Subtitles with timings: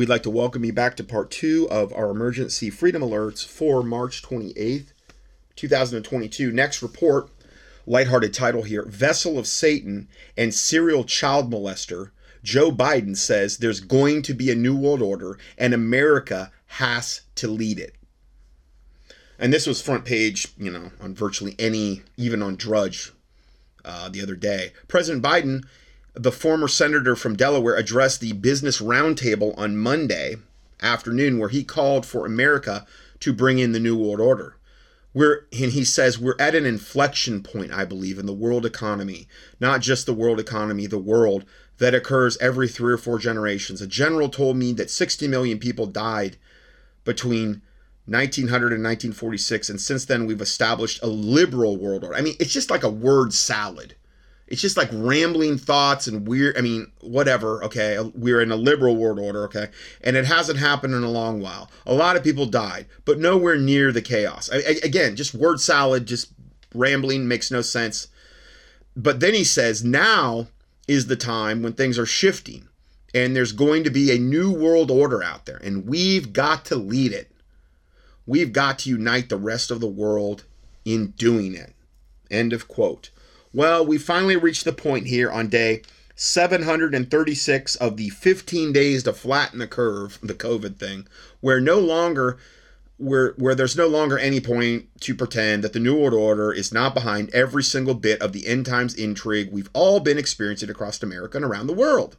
[0.00, 3.82] We'd like to welcome you back to part two of our emergency freedom alerts for
[3.82, 4.92] March 28th,
[5.56, 6.52] 2022.
[6.52, 7.30] Next report,
[7.84, 10.06] lighthearted title here Vessel of Satan
[10.36, 12.12] and Serial Child Molester.
[12.44, 17.48] Joe Biden says there's going to be a new world order and America has to
[17.48, 17.96] lead it.
[19.36, 23.10] And this was front page, you know, on virtually any, even on Drudge
[23.84, 24.74] uh, the other day.
[24.86, 25.64] President Biden
[26.14, 30.36] the former senator from Delaware addressed the Business Roundtable on Monday
[30.80, 32.86] afternoon, where he called for America
[33.20, 34.56] to bring in the New World Order.
[35.14, 39.26] We're, and he says we're at an inflection point, I believe, in the world economy,
[39.58, 41.44] not just the world economy, the world
[41.78, 43.80] that occurs every three or four generations.
[43.80, 46.36] A general told me that 60 million people died
[47.04, 47.62] between
[48.06, 52.16] 1900 and 1946, and since then we've established a liberal world order.
[52.16, 53.94] I mean, it's just like a word salad
[54.48, 57.96] it's just like rambling thoughts and weird i mean whatever okay?
[57.96, 59.68] Uh, we're in a liberal world order okay?
[60.02, 61.70] And it hasn't happened in a long while.
[61.86, 64.50] A lot of people died but nowhere near the chaos.
[64.52, 66.32] I, I, again just word salad just
[66.74, 68.08] rambling makes no sense.
[68.96, 70.48] But then he says now
[70.86, 72.68] is the time when things are shifting
[73.14, 76.76] and there's going to be a new world order out there and we've got to
[76.76, 77.30] lead it.
[78.26, 80.44] We've got to unite the rest of the world
[80.84, 81.74] in doing it.
[82.30, 83.10] End of quote
[83.58, 85.82] well, we finally reached the point here on day
[86.14, 91.08] 736 of the 15 days to flatten the curve, the COVID thing,
[91.40, 92.38] where no longer
[92.98, 96.72] where where there's no longer any point to pretend that the New World Order is
[96.72, 101.02] not behind every single bit of the end times intrigue we've all been experiencing across
[101.02, 102.16] America and around the world.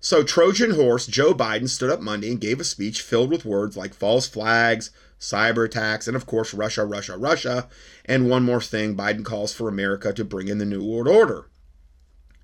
[0.00, 3.76] So Trojan horse Joe Biden stood up Monday and gave a speech filled with words
[3.76, 4.90] like false flags,
[5.22, 7.68] cyber attacks, and of course, Russia, Russia, Russia.
[8.04, 11.46] And one more thing Biden calls for America to bring in the New World Order.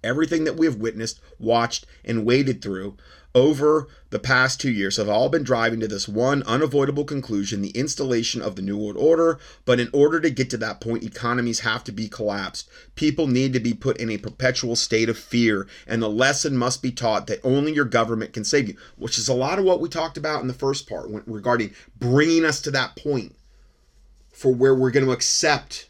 [0.05, 2.97] Everything that we have witnessed, watched, and waded through
[3.35, 7.71] over the past two years have all been driving to this one unavoidable conclusion the
[7.71, 9.39] installation of the New World Order.
[9.65, 12.69] But in order to get to that point, economies have to be collapsed.
[12.95, 15.67] People need to be put in a perpetual state of fear.
[15.87, 19.29] And the lesson must be taught that only your government can save you, which is
[19.29, 22.71] a lot of what we talked about in the first part regarding bringing us to
[22.71, 23.35] that point
[24.33, 25.89] for where we're going to accept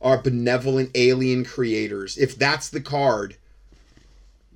[0.00, 2.18] our benevolent alien creators.
[2.18, 3.36] If that's the card,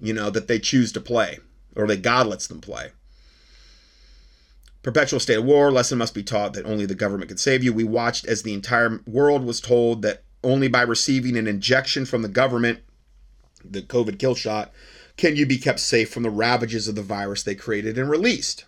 [0.00, 1.38] you know, that they choose to play
[1.76, 2.91] or that God lets them play.
[4.82, 7.72] Perpetual state of war, lesson must be taught that only the government can save you.
[7.72, 12.22] We watched as the entire world was told that only by receiving an injection from
[12.22, 12.81] the government,
[13.65, 14.72] the COVID kill shot,
[15.16, 18.65] can you be kept safe from the ravages of the virus they created and released.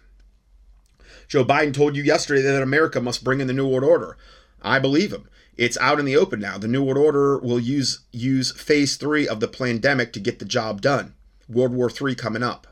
[1.28, 4.16] Joe Biden told you yesterday that America must bring in the New World Order.
[4.62, 5.28] I believe him.
[5.58, 6.56] It's out in the open now.
[6.56, 10.44] The New World Order will use use phase three of the pandemic to get the
[10.44, 11.14] job done.
[11.48, 12.67] World War III coming up.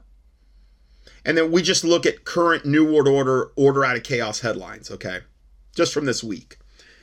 [1.27, 4.93] And then we just look at current New World Order, Order Out of Chaos headlines,
[4.93, 5.19] okay?
[5.75, 6.57] Just from this week.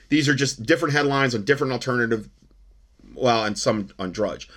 [0.08, 2.30] These are just different headlines on different alternative,
[3.14, 4.48] well, and some on Drudge.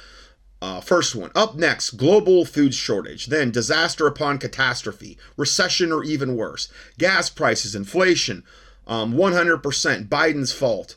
[0.63, 1.33] Uh, first one.
[1.35, 3.27] Up next, global food shortage.
[3.27, 6.69] Then disaster upon catastrophe, recession or even worse.
[6.97, 8.45] Gas prices, inflation,
[8.87, 10.95] um, 100% Biden's fault.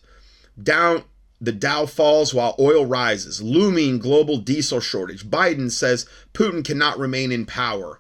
[0.61, 1.05] Down,
[1.41, 3.41] the Dow falls while oil rises.
[3.41, 5.25] Looming global diesel shortage.
[5.25, 6.05] Biden says
[6.35, 7.99] Putin cannot remain in power.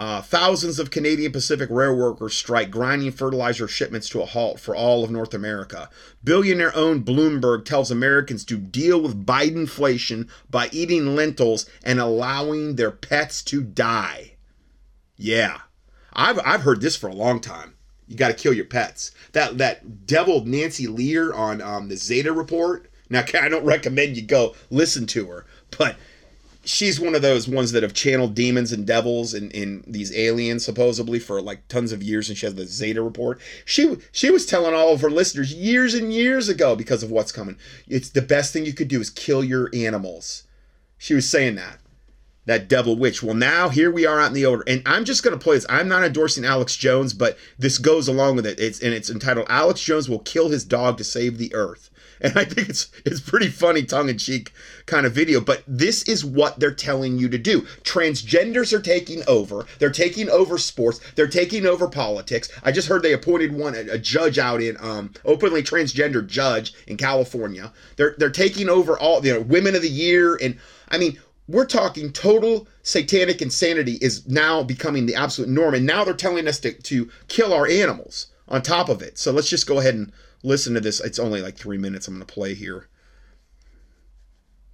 [0.00, 4.74] Uh, thousands of Canadian Pacific rail workers strike, grinding fertilizer shipments to a halt for
[4.74, 5.90] all of North America.
[6.24, 12.90] Billionaire owned Bloomberg tells Americans to deal with Bidenflation by eating lentils and allowing their
[12.90, 14.36] pets to die.
[15.16, 15.58] Yeah,
[16.14, 17.74] I've, I've heard this for a long time.
[18.08, 19.10] You got to kill your pets.
[19.32, 22.90] That that devil Nancy Lear on um, the Zeta Report.
[23.10, 25.44] Now, I don't recommend you go listen to her,
[25.76, 25.96] but
[26.64, 30.64] she's one of those ones that have channeled demons and devils and in, these aliens
[30.64, 33.40] supposedly for like tons of years and she has the zeta report.
[33.64, 37.32] She she was telling all of her listeners years and years ago because of what's
[37.32, 37.56] coming.
[37.88, 40.44] It's the best thing you could do is kill your animals.
[40.98, 41.78] She was saying that.
[42.46, 43.22] That devil witch.
[43.22, 44.64] Well now here we are out in the order.
[44.66, 45.66] And i'm just going to play this.
[45.68, 48.60] I'm not endorsing alex jones but this goes along with it.
[48.60, 51.89] It's and it's entitled alex jones will kill his dog to save the earth
[52.20, 54.52] and I think it's it's pretty funny, tongue in cheek
[54.86, 55.40] kind of video.
[55.40, 57.62] But this is what they're telling you to do.
[57.82, 59.66] Transgenders are taking over.
[59.78, 61.00] They're taking over sports.
[61.14, 62.48] They're taking over politics.
[62.62, 66.74] I just heard they appointed one a, a judge out in um, openly transgender judge
[66.86, 67.72] in California.
[67.96, 70.58] They're they're taking over all you know women of the year and
[70.88, 71.18] I mean
[71.48, 76.46] we're talking total satanic insanity is now becoming the absolute norm and now they're telling
[76.46, 79.94] us to, to kill our animals on top of it so let's just go ahead
[79.94, 80.12] and
[80.42, 81.00] listen to this.
[81.00, 82.88] It's only like three minutes I'm going to play here.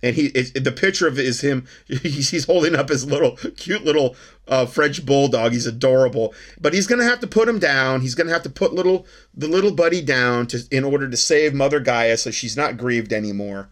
[0.03, 1.67] and he is, the picture of it is him.
[1.87, 4.15] He's, he's holding up his little cute little
[4.47, 5.53] uh, French bulldog.
[5.53, 8.03] He's adorable, but he's gonna have to put him down.
[8.03, 11.55] He's gonna have to put little the little buddy down to in order to save
[11.55, 13.69] Mother Gaia, so she's not grieved anymore.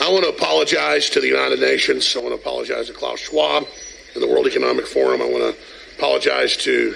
[0.00, 2.14] I want to apologize to the United Nations.
[2.16, 3.64] I want to apologize to Klaus Schwab
[4.14, 5.20] and the World Economic Forum.
[5.20, 5.62] I want to
[5.96, 6.94] apologize to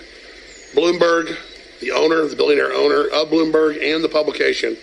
[0.74, 1.36] Bloomberg,
[1.84, 4.76] the owner, the billionaire owner of Bloomberg, and the publication,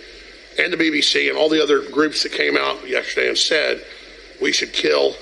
[0.60, 3.84] and the BBC, and all the other groups that came out yesterday and said
[4.42, 5.16] we should kill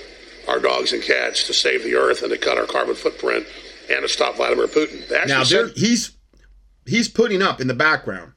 [0.48, 3.46] our dogs and cats to save the earth and to cut our carbon footprint
[3.90, 5.06] and to stop Vladimir Putin.
[5.08, 6.16] They Now said, he's
[6.86, 8.32] he's putting up in the background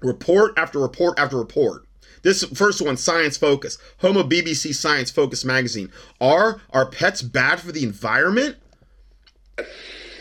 [0.00, 1.86] report after report after report.
[2.22, 5.90] This first one, Science Focus, home of BBC Science Focus magazine.
[6.20, 8.56] Are our pets bad for the environment?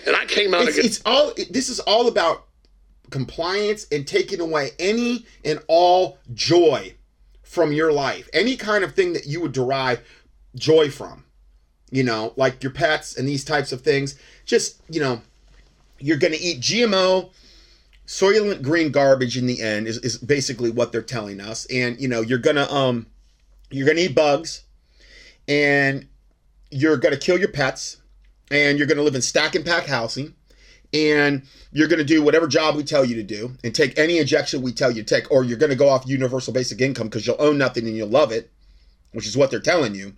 [0.06, 1.00] And I came out It's, against.
[1.00, 1.34] it's all.
[1.38, 2.46] it- This is all about
[3.10, 6.94] compliance and taking away any and all joy
[7.44, 8.28] from your life.
[8.34, 10.02] Any kind of thing that you would derive
[10.56, 11.24] joy from.
[11.92, 14.16] You know, like your pets and these types of things.
[14.46, 15.22] Just you know,
[16.00, 17.30] you're going to eat GMO,
[18.08, 21.66] soylent green garbage in the end is, is basically what they're telling us.
[21.68, 23.06] And you know, you're gonna um,
[23.70, 24.64] you're gonna eat bugs,
[25.48, 26.08] and
[26.72, 27.98] you're gonna kill your pets,
[28.54, 30.34] and you're gonna live in stack and pack housing,
[30.94, 31.42] and
[31.72, 34.72] you're gonna do whatever job we tell you to do, and take any injection we
[34.72, 37.58] tell you to take, or you're gonna go off universal basic income because you'll own
[37.58, 38.52] nothing and you'll love it,
[39.12, 40.14] which is what they're telling you.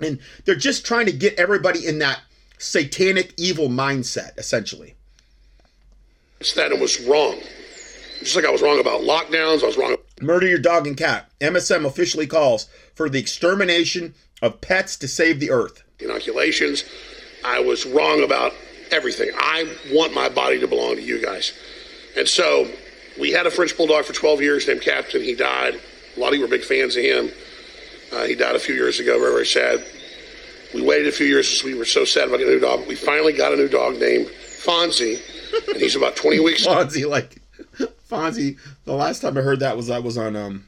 [0.00, 2.20] And they're just trying to get everybody in that
[2.58, 4.96] satanic evil mindset, essentially.
[6.56, 7.38] that and was wrong.
[8.18, 11.30] Just like I was wrong about lockdowns, I was wrong Murder your dog and cat.
[11.40, 15.82] MSM officially calls for the extermination of pets to save the earth.
[15.98, 16.84] inoculations.
[17.44, 18.52] I was wrong about
[18.90, 19.30] everything.
[19.38, 21.52] I want my body to belong to you guys.
[22.16, 22.68] And so
[23.18, 25.22] we had a French Bulldog for 12 years named Captain.
[25.22, 25.80] He died.
[26.16, 27.30] A lot of you were big fans of him.
[28.12, 29.84] Uh, he died a few years ago, very, very sad.
[30.74, 32.86] We waited a few years because we were so sad about getting a new dog.
[32.86, 35.20] We finally got a new dog named Fonzie,
[35.68, 36.88] and he's about 20 weeks old.
[36.88, 37.40] Fonzie, like
[38.08, 38.58] Fonzie.
[38.84, 40.66] The last time I heard that was I was on um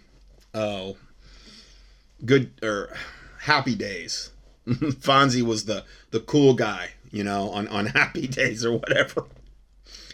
[0.55, 0.97] oh
[2.25, 2.95] good or
[3.41, 4.31] Happy Days.
[4.69, 9.25] Fonzie was the the cool guy, you know, on on Happy Days or whatever.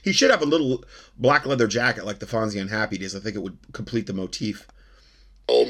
[0.02, 0.84] He should have a little
[1.18, 3.14] black leather jacket like the Fonzie on Happy Days.
[3.14, 4.66] I think it would complete the motif.
[5.48, 5.68] old,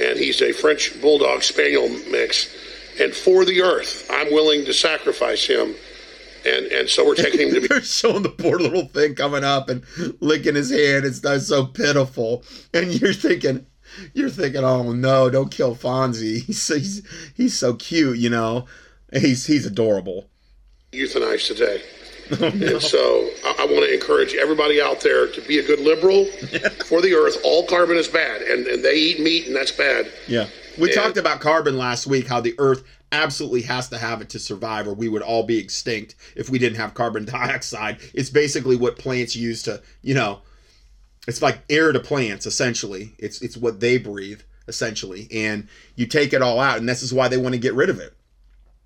[0.00, 2.48] and he's a French Bulldog Spaniel mix.
[2.98, 5.74] And for the earth, I'm willing to sacrifice him.
[6.44, 9.44] And, and so we're taking him to be They're showing the poor little thing coming
[9.44, 9.84] up and
[10.20, 11.04] licking his hand.
[11.04, 12.44] It's that's so pitiful.
[12.72, 13.66] And you're thinking,
[14.14, 16.42] you're thinking, oh no, don't kill Fonzie.
[16.46, 18.66] He's he's, he's so cute, you know.
[19.12, 20.28] He's he's adorable.
[20.92, 21.82] euthanized today.
[22.40, 25.80] Oh, and so I, I want to encourage everybody out there to be a good
[25.80, 26.26] liberal
[26.86, 27.36] for the earth.
[27.42, 30.08] All carbon is bad, and, and they eat meat, and that's bad.
[30.28, 30.46] Yeah.
[30.78, 30.94] We Yeah.
[31.02, 34.86] talked about carbon last week, how the Earth absolutely has to have it to survive,
[34.86, 37.98] or we would all be extinct if we didn't have carbon dioxide.
[38.14, 40.38] It's basically what plants use to, you know,
[41.26, 43.12] it's like air to plants essentially.
[43.18, 45.66] It's it's what they breathe essentially, and
[45.96, 47.98] you take it all out, and this is why they want to get rid of
[47.98, 48.14] it.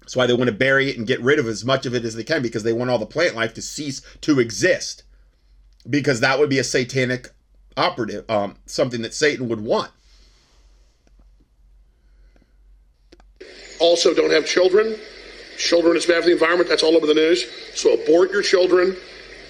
[0.04, 2.04] That's why they want to bury it and get rid of as much of it
[2.04, 5.02] as they can because they want all the plant life to cease to exist.
[5.88, 7.30] Because that would be a satanic
[7.74, 9.90] operative, um, something that Satan would want.
[13.80, 14.94] Also, don't have children.
[15.56, 16.68] Children is bad for the environment.
[16.68, 17.46] That's all over the news.
[17.74, 18.94] So abort your children.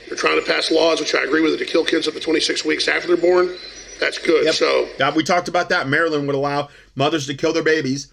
[0.06, 2.64] They're trying to pass laws, which I agree with, to kill kids up to 26
[2.64, 3.56] weeks after they're born.
[3.98, 4.44] That's good.
[4.44, 4.54] Yep.
[4.54, 5.88] So we talked about that.
[5.88, 8.12] Maryland would allow mothers to kill their babies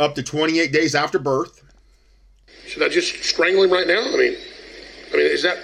[0.00, 1.62] up to 28 days after birth.
[2.66, 4.00] Should I just strangle him right now?
[4.00, 4.36] I mean,
[5.12, 5.58] I mean, is that?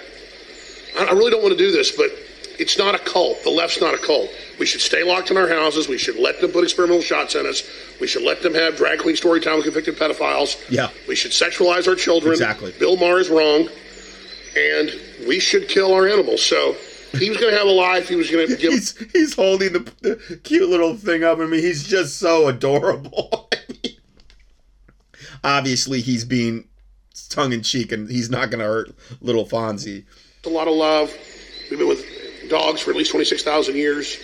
[0.97, 2.11] I really don't want to do this, but
[2.59, 3.43] it's not a cult.
[3.43, 4.29] The left's not a cult.
[4.59, 5.87] We should stay locked in our houses.
[5.87, 7.63] We should let them put experimental shots in us.
[7.99, 10.61] We should let them have drag queen story time with convicted pedophiles.
[10.69, 10.89] Yeah.
[11.07, 12.33] We should sexualize our children.
[12.33, 12.73] Exactly.
[12.79, 13.69] Bill Maher is wrong,
[14.55, 14.91] and
[15.27, 16.45] we should kill our animals.
[16.45, 16.75] So
[17.17, 18.07] he was going to have a life.
[18.07, 18.73] He was going to give.
[18.73, 21.39] He's he's holding the, the cute little thing up.
[21.39, 23.49] I mean, he's just so adorable.
[23.53, 23.95] I mean,
[25.43, 26.67] obviously, he's being
[27.33, 30.03] tongue in cheek, and he's not going to hurt little Fonzie.
[30.37, 31.13] It's a lot of love.
[31.69, 32.05] We've been with
[32.49, 34.17] dogs for at least 26,000 years.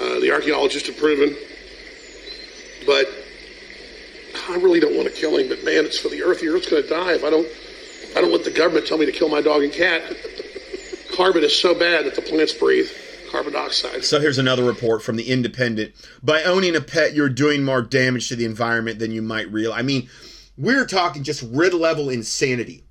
[0.00, 1.36] Uh, the archaeologists have proven.
[2.86, 3.08] But
[4.48, 5.48] I really don't want to kill him.
[5.48, 6.40] But man, it's for the earth.
[6.40, 7.48] The earth's going to die if I don't.
[8.16, 10.02] I don't let the government tell me to kill my dog and cat.
[11.14, 12.90] Carbon is so bad that the plants breathe
[13.30, 14.04] carbon dioxide.
[14.04, 15.94] So here's another report from the Independent.
[16.22, 19.78] By owning a pet, you're doing more damage to the environment than you might realize.
[19.78, 20.08] I mean,
[20.56, 22.84] we're talking just red level insanity.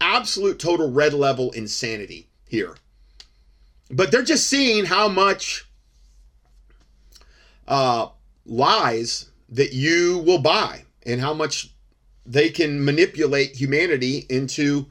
[0.00, 2.76] Absolute total red level insanity here.
[3.90, 5.64] But they're just seeing how much
[7.68, 8.08] uh
[8.44, 11.70] lies that you will buy and how much
[12.24, 14.86] they can manipulate humanity into,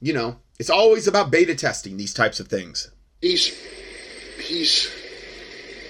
[0.00, 2.90] you know, it's always about beta testing these types of things.
[3.20, 3.56] He's
[4.40, 4.90] he's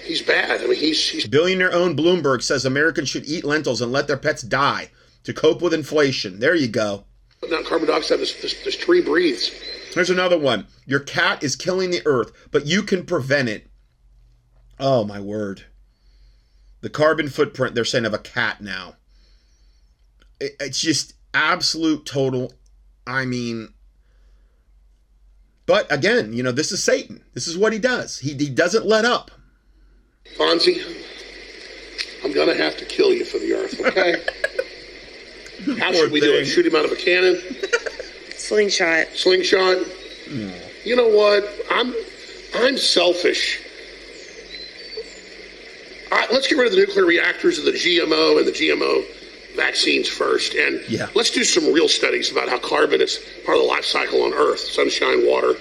[0.05, 0.61] he's bad.
[0.61, 4.17] I mean, he's he's Billionaire owned Bloomberg says Americans should eat lentils and let their
[4.17, 4.89] pets die
[5.25, 6.39] to cope with inflation.
[6.39, 7.05] There you go.
[7.53, 8.19] out carbon dioxide.
[8.19, 9.49] This, this this tree breathes.
[9.93, 10.67] Here's another one.
[10.85, 13.67] Your cat is killing the earth, but you can prevent it.
[14.79, 15.63] Oh my word.
[16.81, 18.95] The carbon footprint they're saying of a cat now.
[20.39, 22.53] It- it's just absolute total.
[23.07, 23.73] I mean,
[25.65, 27.23] but again, you know, this is Satan.
[27.33, 28.19] This is what he does.
[28.19, 29.31] He, he doesn't let up.
[30.37, 30.83] Fonzie,
[32.23, 33.79] I'm gonna have to kill you for the earth.
[33.79, 34.15] Okay.
[35.79, 36.45] How should we do it?
[36.45, 37.41] Shoot him out of a cannon?
[38.35, 39.07] Slingshot.
[39.15, 39.77] slingshot.
[40.29, 40.49] Hmm.
[40.83, 41.47] You know what?
[41.71, 41.93] I'm
[42.55, 43.61] I'm selfish.
[46.11, 49.03] I, let's get rid of the nuclear reactors and the GMO and the GMO
[49.55, 51.07] vaccines first, and Yeah.
[51.15, 54.33] let's do some real studies about how carbon is part of the life cycle on
[54.33, 55.55] Earth: sunshine, water,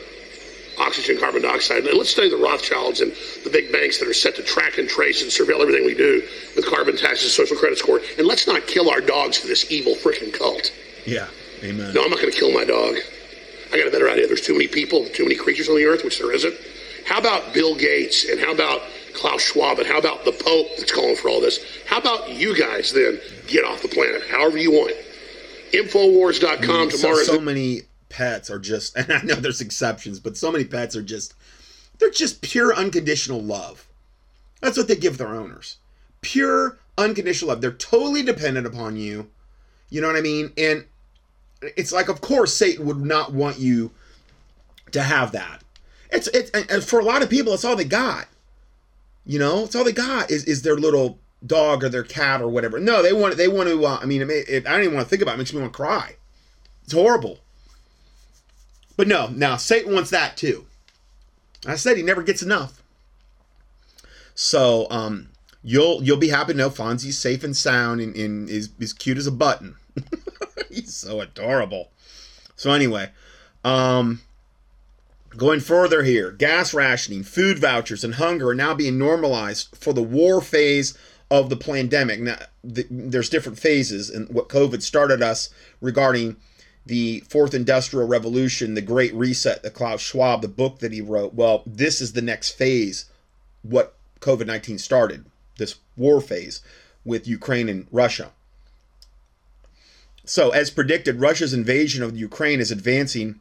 [0.78, 1.86] oxygen, carbon dioxide.
[1.86, 3.12] And let's study the Rothschilds and
[3.44, 6.26] the big banks that are set to track and trace and surveil everything we do
[6.56, 8.00] with carbon taxes, social credit score.
[8.18, 10.72] And let's not kill our dogs for this evil freaking cult.
[11.06, 11.28] Yeah.
[11.62, 11.94] Amen.
[11.94, 12.96] No, I'm not going to kill my dog.
[13.72, 14.26] I got a better idea.
[14.26, 16.54] There's too many people, too many creatures on the earth, which there isn't.
[17.06, 18.82] How about Bill Gates and how about
[19.14, 21.58] Klaus Schwab and how about the Pope that's calling for all this?
[21.86, 24.94] How about you guys then get off the planet, however you want?
[25.72, 27.22] Infowars.com mm, so, tomorrow.
[27.24, 27.82] so many
[28.14, 31.35] pets are just and i know there's exceptions but so many pets are just
[31.99, 33.87] they're just pure unconditional love.
[34.61, 35.76] That's what they give their owners.
[36.21, 37.61] Pure unconditional love.
[37.61, 39.30] They're totally dependent upon you.
[39.90, 40.52] You know what i mean?
[40.56, 40.85] And
[41.76, 43.92] it's like of course satan would not want you
[44.92, 45.62] to have that.
[46.11, 48.26] It's it's and for a lot of people it's all they got.
[49.25, 52.49] You know it's all they got is is their little dog or their cat or
[52.49, 52.80] whatever.
[52.80, 55.06] No they want they want to uh, i mean it, it, i don't even want
[55.06, 55.35] to think about it.
[55.35, 56.16] it makes me want to cry.
[56.83, 57.38] It's horrible.
[58.96, 60.66] But no, now Satan wants that too.
[61.66, 62.82] I said he never gets enough.
[64.34, 65.28] So um,
[65.62, 69.18] you'll you'll be happy to know Fonzie's safe and sound and, and is is cute
[69.18, 69.76] as a button.
[70.70, 71.90] He's so adorable.
[72.56, 73.10] So anyway,
[73.64, 74.20] um,
[75.36, 80.02] going further here, gas rationing, food vouchers, and hunger are now being normalized for the
[80.02, 80.96] war phase
[81.30, 82.20] of the pandemic.
[82.20, 86.36] Now, th- there's different phases, and what COVID started us regarding
[86.86, 91.34] the fourth industrial revolution, the Great Reset, the Klaus Schwab, the book that he wrote.
[91.34, 93.06] Well, this is the next phase.
[93.62, 95.24] What COVID 19 started,
[95.58, 96.60] this war phase
[97.04, 98.32] with Ukraine and Russia.
[100.26, 103.40] So, as predicted, Russia's invasion of Ukraine is advancing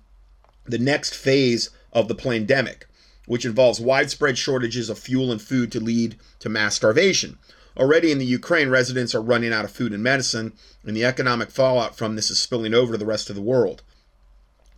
[0.65, 2.87] the next phase of the pandemic,
[3.25, 7.37] which involves widespread shortages of fuel and food to lead to mass starvation.
[7.75, 10.53] Already in the Ukraine, residents are running out of food and medicine,
[10.85, 13.81] and the economic fallout from this is spilling over to the rest of the world.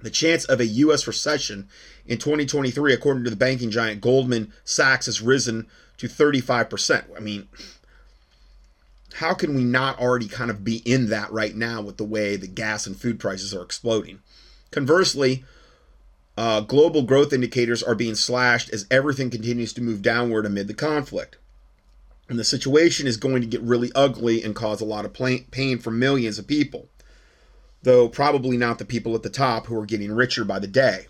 [0.02, 1.08] The chance of a U.S.
[1.08, 1.68] recession
[2.06, 7.06] in 2023, according to the banking giant Goldman Sachs, has risen to 35%.
[7.16, 7.48] I mean,
[9.16, 12.36] how can we not already kind of be in that right now with the way
[12.36, 14.20] the gas and food prices are exploding?
[14.72, 15.44] Conversely,
[16.38, 20.74] uh, global growth indicators are being slashed as everything continues to move downward amid the
[20.74, 21.38] conflict.
[22.28, 25.78] And the situation is going to get really ugly and cause a lot of pain
[25.78, 26.88] for millions of people,
[27.84, 31.06] though probably not the people at the top who are getting richer by the day.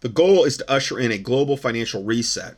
[0.00, 2.56] The goal is to usher in a global financial reset,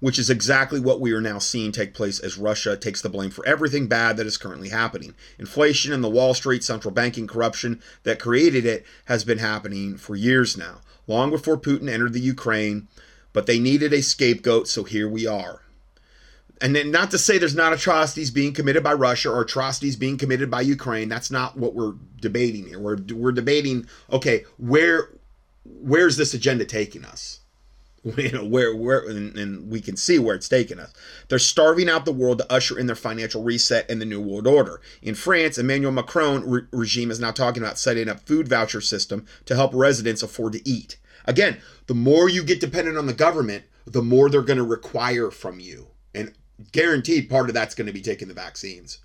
[0.00, 3.30] which is exactly what we are now seeing take place as Russia takes the blame
[3.30, 5.14] for everything bad that is currently happening.
[5.38, 10.16] Inflation and the Wall Street central banking corruption that created it has been happening for
[10.16, 12.88] years now, long before Putin entered the Ukraine,
[13.32, 15.60] but they needed a scapegoat, so here we are.
[16.60, 20.18] And then not to say there's not atrocities being committed by Russia or atrocities being
[20.18, 21.08] committed by Ukraine.
[21.08, 22.78] That's not what we're debating here.
[22.78, 25.10] We're we're debating okay, where
[25.64, 27.40] where's this agenda taking us?
[28.16, 30.90] You know where where and, and we can see where it's taking us.
[31.28, 34.46] They're starving out the world to usher in their financial reset and the new world
[34.46, 34.80] order.
[35.02, 39.26] In France, Emmanuel Macron re- regime is now talking about setting up food voucher system
[39.44, 40.96] to help residents afford to eat.
[41.26, 45.30] Again, the more you get dependent on the government, the more they're going to require
[45.30, 45.88] from you.
[46.14, 46.32] And
[46.72, 48.98] guaranteed part of that's going to be taking the vaccines.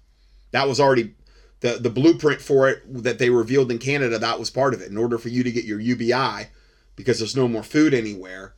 [0.52, 1.16] That was already
[1.62, 4.18] the the blueprint for it that they revealed in Canada.
[4.18, 4.92] That was part of it.
[4.92, 6.50] In order for you to get your UBI,
[6.96, 8.54] because there's no more food anywhere,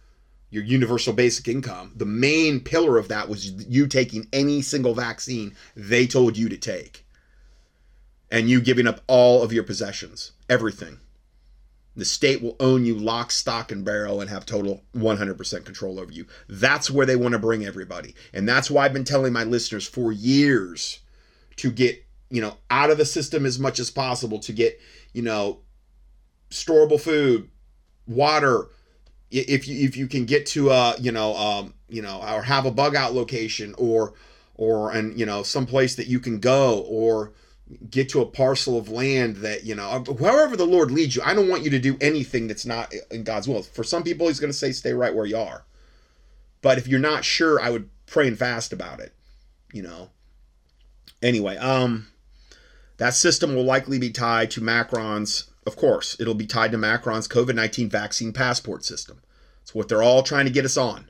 [0.50, 1.94] your universal basic income.
[1.96, 6.58] The main pillar of that was you taking any single vaccine they told you to
[6.58, 7.06] take,
[8.32, 11.00] and you giving up all of your possessions, everything.
[11.98, 16.12] The state will own you lock, stock, and barrel and have total 100% control over
[16.12, 16.28] you.
[16.48, 18.16] That's where they want to bring everybody.
[18.34, 21.00] And that's why I've been telling my listeners for years
[21.58, 24.80] to get, you know, out of the system as much as possible, to get,
[25.12, 25.60] you know,
[26.52, 27.50] storable food,
[28.06, 28.68] water,
[29.30, 32.66] if you if you can get to a you know um you know or have
[32.66, 34.14] a bug out location or
[34.56, 37.34] or and you know some place that you can go or
[37.90, 41.34] get to a parcel of land that you know wherever the lord leads you i
[41.34, 43.62] don't want you to do anything that's not in god's will.
[43.62, 45.66] For some people he's going to say stay right where you are.
[46.62, 49.14] But if you're not sure i would pray and fast about it
[49.74, 50.10] you know.
[51.22, 52.08] Anyway um
[52.98, 57.28] that system will likely be tied to macron's of course it'll be tied to macron's
[57.28, 59.22] covid-19 vaccine passport system.
[59.62, 61.10] It's what they're all trying to get us on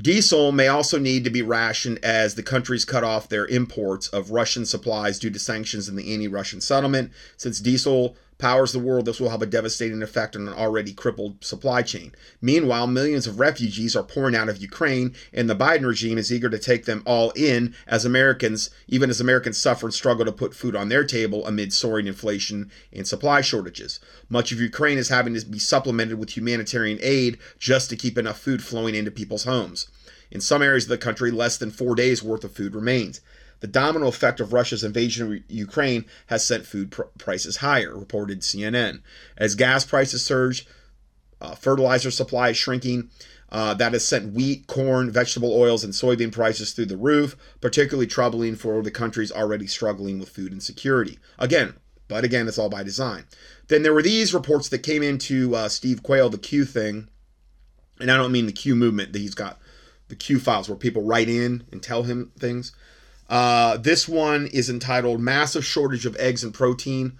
[0.00, 4.32] Diesel may also need to be rationed as the countries cut off their imports of
[4.32, 7.12] Russian supplies due to sanctions in the anti Russian settlement.
[7.36, 11.44] Since diesel powers the world, this will have a devastating effect on an already crippled
[11.44, 12.12] supply chain.
[12.40, 16.50] Meanwhile, millions of refugees are pouring out of Ukraine, and the Biden regime is eager
[16.50, 20.54] to take them all in as Americans, even as Americans suffer and struggle to put
[20.54, 24.00] food on their table amid soaring inflation and supply shortages.
[24.28, 28.38] Much of Ukraine is having to be supplemented with humanitarian aid just to keep enough
[28.38, 29.88] food flowing into people's homes.
[30.30, 33.20] In some areas of the country, less than four days' worth of food remains.
[33.60, 38.40] The domino effect of Russia's invasion of Ukraine has sent food pr- prices higher, reported
[38.40, 39.00] CNN.
[39.36, 40.66] As gas prices surge,
[41.40, 43.10] uh, fertilizer supply is shrinking.
[43.50, 48.06] Uh, that has sent wheat, corn, vegetable oils, and soybean prices through the roof, particularly
[48.06, 51.18] troubling for the countries already struggling with food insecurity.
[51.38, 51.74] Again,
[52.08, 53.24] but again, it's all by design.
[53.68, 57.08] Then there were these reports that came into uh, Steve Quayle, the Q thing,
[58.00, 59.58] and I don't mean the Q movement that he's got
[60.08, 62.72] the Q files where people write in and tell him things.
[63.28, 67.18] Uh, this one is entitled Massive Shortage of Eggs and Protein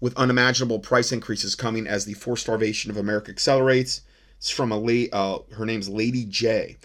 [0.00, 4.02] with Unimaginable Price Increases Coming as the Forced Starvation of America Accelerates.
[4.38, 6.76] It's from a late, uh, her name's Lady J.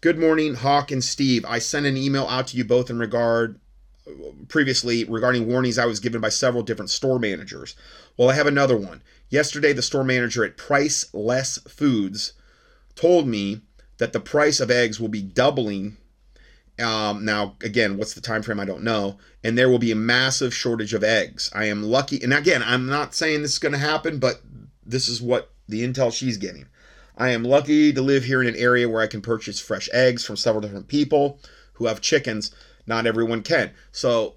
[0.00, 1.44] Good morning, Hawk and Steve.
[1.44, 3.58] I sent an email out to you both in regard
[4.48, 7.74] previously regarding warnings I was given by several different store managers.
[8.16, 9.02] Well, I have another one.
[9.28, 12.32] Yesterday, the store manager at Price Less Foods
[12.94, 13.60] told me
[13.98, 15.96] that the price of eggs will be doubling
[16.80, 18.60] um, now, again, what's the time frame?
[18.60, 19.18] I don't know.
[19.42, 21.50] And there will be a massive shortage of eggs.
[21.54, 24.42] I am lucky, and again, I'm not saying this is going to happen, but
[24.84, 26.66] this is what the intel she's getting.
[27.16, 30.24] I am lucky to live here in an area where I can purchase fresh eggs
[30.24, 31.40] from several different people
[31.74, 32.54] who have chickens.
[32.86, 33.72] Not everyone can.
[33.90, 34.36] So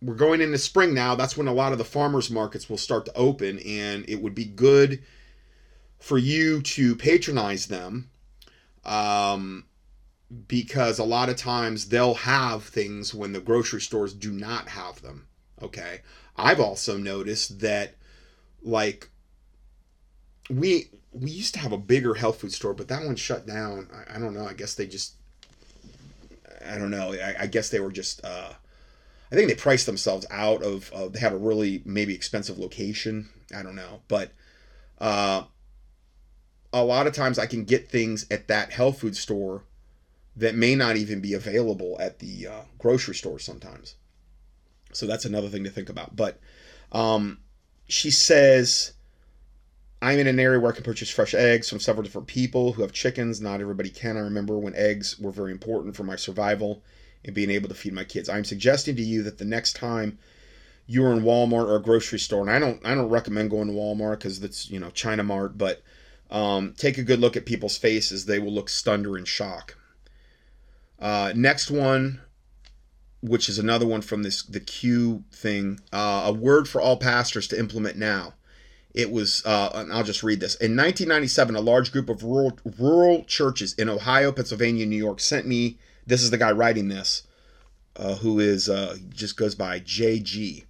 [0.00, 1.14] we're going into spring now.
[1.14, 4.34] That's when a lot of the farmers markets will start to open, and it would
[4.34, 5.02] be good
[5.98, 8.10] for you to patronize them.
[8.84, 9.64] Um,
[10.48, 15.00] because a lot of times they'll have things when the grocery stores do not have
[15.02, 15.26] them.
[15.62, 16.00] Okay.
[16.36, 17.94] I've also noticed that
[18.62, 19.08] like
[20.50, 23.88] we we used to have a bigger health food store, but that one shut down.
[23.92, 24.46] I, I don't know.
[24.46, 25.14] I guess they just
[26.68, 27.12] I don't know.
[27.12, 28.52] I, I guess they were just uh
[29.30, 33.28] I think they priced themselves out of uh, they had a really maybe expensive location.
[33.54, 34.02] I don't know.
[34.08, 34.32] But
[34.98, 35.44] uh
[36.72, 39.62] a lot of times I can get things at that health food store
[40.36, 43.94] that may not even be available at the uh, grocery store sometimes.
[44.92, 46.14] So that's another thing to think about.
[46.14, 46.38] But
[46.92, 47.38] um,
[47.88, 48.92] she says,
[50.02, 52.82] I'm in an area where I can purchase fresh eggs from several different people who
[52.82, 53.40] have chickens.
[53.40, 54.16] Not everybody can.
[54.16, 56.82] I remember when eggs were very important for my survival
[57.24, 58.28] and being able to feed my kids.
[58.28, 60.18] I'm suggesting to you that the next time
[60.86, 63.74] you're in Walmart or a grocery store, and I don't I don't recommend going to
[63.74, 65.82] Walmart because that's you know China Mart, but
[66.30, 68.26] um, take a good look at people's faces.
[68.26, 69.76] They will look stunned or in shock
[70.98, 72.20] uh, next one,
[73.22, 75.80] which is another one from this the Q thing.
[75.92, 78.34] Uh, a word for all pastors to implement now.
[78.94, 80.54] It was, uh, I'll just read this.
[80.54, 85.46] In 1997, a large group of rural, rural churches in Ohio, Pennsylvania, New York sent
[85.46, 85.78] me.
[86.06, 87.24] This is the guy writing this,
[87.96, 90.64] uh, who is uh, just goes by JG.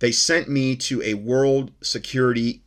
[0.00, 2.60] They sent me to a World Security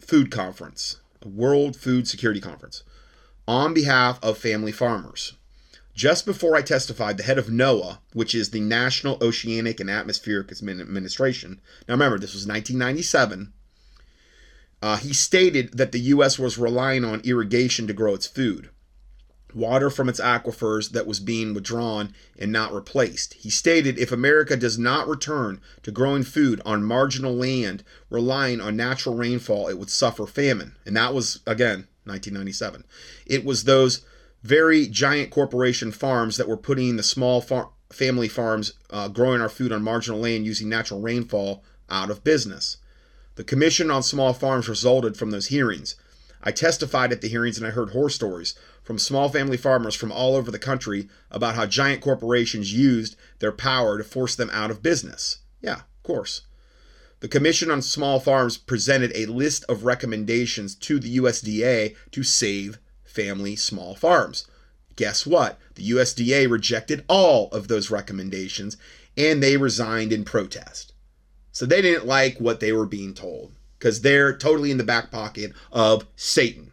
[0.00, 2.84] Food Conference, a World Food Security Conference,
[3.46, 5.34] on behalf of family farmers.
[5.96, 10.52] Just before I testified, the head of NOAA, which is the National Oceanic and Atmospheric
[10.52, 13.54] Administration, now remember, this was 1997,
[14.82, 16.38] uh, he stated that the U.S.
[16.38, 18.68] was relying on irrigation to grow its food,
[19.54, 23.32] water from its aquifers that was being withdrawn and not replaced.
[23.32, 28.76] He stated if America does not return to growing food on marginal land relying on
[28.76, 30.76] natural rainfall, it would suffer famine.
[30.84, 32.84] And that was, again, 1997.
[33.24, 34.04] It was those
[34.42, 39.48] very giant corporation farms that were putting the small far- family farms uh, growing our
[39.48, 42.78] food on marginal land using natural rainfall out of business.
[43.36, 45.94] The Commission on Small Farms resulted from those hearings.
[46.42, 50.12] I testified at the hearings and I heard horror stories from small family farmers from
[50.12, 54.70] all over the country about how giant corporations used their power to force them out
[54.70, 55.38] of business.
[55.60, 56.42] Yeah, of course.
[57.20, 62.78] The Commission on Small Farms presented a list of recommendations to the USDA to save
[63.16, 64.46] family small farms.
[64.94, 65.58] Guess what?
[65.74, 68.76] The USDA rejected all of those recommendations
[69.16, 70.92] and they resigned in protest.
[71.52, 75.10] So they didn't like what they were being told because they're totally in the back
[75.10, 76.72] pocket of Satan.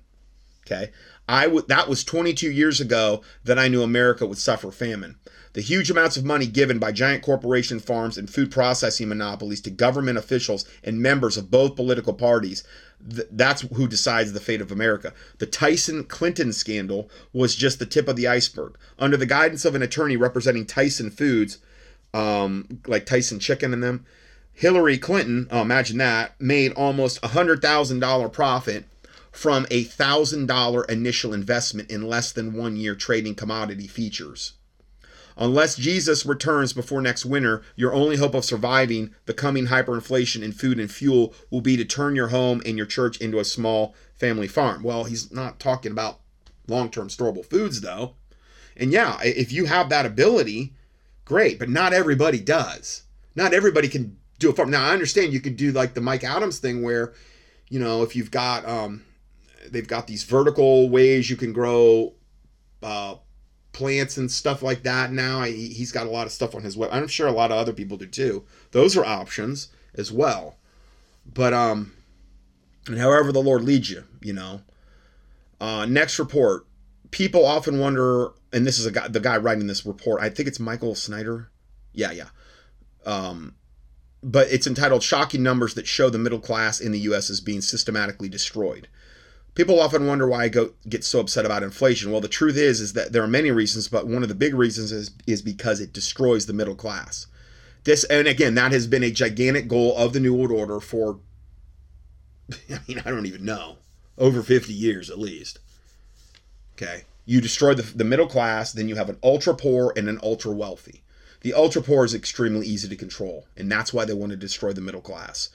[0.66, 0.92] Okay.
[1.28, 5.16] I w- that was 22 years ago that I knew America would suffer famine.
[5.54, 9.70] The huge amounts of money given by giant corporation farms and food processing monopolies to
[9.70, 12.64] government officials and members of both political parties,
[13.10, 15.14] th- that's who decides the fate of America.
[15.40, 18.78] The Tyson Clinton scandal was just the tip of the iceberg.
[19.00, 21.60] Under the guidance of an attorney representing Tyson Foods,
[22.14, 24.06] um, like Tyson Chicken and them,
[24.54, 28.86] Hillary Clinton, oh, imagine that, made almost a $100,000 profit
[29.32, 34.54] from a $1,000 initial investment in less than one year trading commodity futures.
[35.38, 40.52] Unless Jesus returns before next winter, your only hope of surviving the coming hyperinflation in
[40.52, 43.96] food and fuel will be to turn your home and your church into a small
[44.16, 44.84] family farm.
[44.84, 46.20] Well, he's not talking about
[46.68, 48.16] long term storable foods, though.
[48.76, 50.74] And yeah, if you have that ability,
[51.26, 53.04] great, but not everybody does.
[53.36, 54.72] Not everybody can do a farm.
[54.72, 57.14] Now, I understand you could do like the Mike Adams thing where,
[57.70, 59.04] you know, if you've got, um,
[59.70, 62.14] they've got these vertical ways you can grow
[62.82, 63.16] uh,
[63.74, 65.42] plants and stuff like that now.
[65.44, 66.90] He's got a lot of stuff on his web.
[66.94, 68.46] I'm sure a lot of other people do too.
[68.72, 70.58] Those are options as well.
[71.26, 71.94] But um,
[72.88, 74.62] and however the Lord leads you, you know.
[75.60, 76.66] Uh, next report.
[77.12, 80.22] People often wonder, and this is a guy, the guy writing this report.
[80.22, 81.50] I think it's Michael Snyder.
[81.94, 82.30] Yeah, yeah.
[83.06, 83.56] Um,
[84.24, 87.30] but it's entitled "Shocking Numbers That Show the Middle Class in the U.S.
[87.30, 88.88] is Being Systematically Destroyed."
[89.56, 92.12] People often wonder why I go, get so upset about inflation.
[92.12, 94.56] Well, the truth is is that there are many reasons, but one of the big
[94.56, 97.28] reasons is is because it destroys the middle class.
[97.84, 101.20] This and again, that has been a gigantic goal of the New World Order for
[102.70, 103.78] I mean, I don't even know.
[104.18, 105.60] Over 50 years at least.
[106.76, 107.04] Okay.
[107.26, 110.52] You destroy the, the middle class, then you have an ultra poor and an ultra
[110.52, 111.04] wealthy.
[111.42, 114.74] The ultra poor is extremely easy to control, and that's why they want to destroy
[114.74, 115.50] the middle class.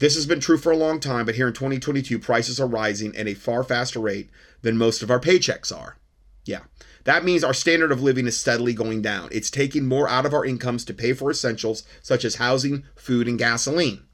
[0.00, 3.14] This has been true for a long time, but here in 2022, prices are rising
[3.16, 4.30] at a far faster rate
[4.62, 5.98] than most of our paychecks are.
[6.46, 6.60] Yeah.
[7.04, 9.28] That means our standard of living is steadily going down.
[9.30, 13.28] It's taking more out of our incomes to pay for essentials such as housing, food,
[13.28, 14.04] and gasoline.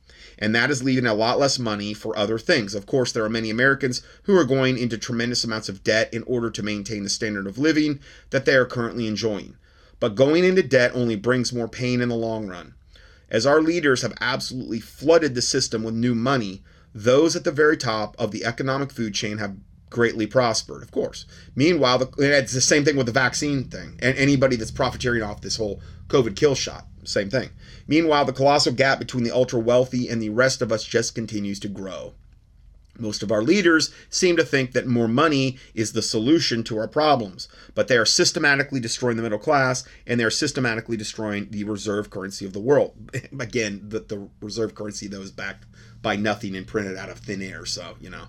[0.40, 2.74] And that is leaving a lot less money for other things.
[2.74, 6.24] Of course, there are many Americans who are going into tremendous amounts of debt in
[6.24, 9.56] order to maintain the standard of living that they are currently enjoying.
[10.00, 12.74] But going into debt only brings more pain in the long run.
[13.28, 16.62] As our leaders have absolutely flooded the system with new money,
[16.94, 19.56] those at the very top of the economic food chain have
[19.90, 21.26] greatly prospered, of course.
[21.54, 25.40] Meanwhile, the, it's the same thing with the vaccine thing, and anybody that's profiteering off
[25.40, 27.50] this whole COVID kill shot, same thing.
[27.86, 31.60] Meanwhile, the colossal gap between the ultra wealthy and the rest of us just continues
[31.60, 32.14] to grow.
[32.98, 36.88] Most of our leaders seem to think that more money is the solution to our
[36.88, 41.64] problems, but they are systematically destroying the middle class and they are systematically destroying the
[41.64, 42.94] reserve currency of the world.
[43.40, 45.64] Again, the, the reserve currency that was backed
[46.02, 48.26] by nothing and printed out of thin air, so, you know,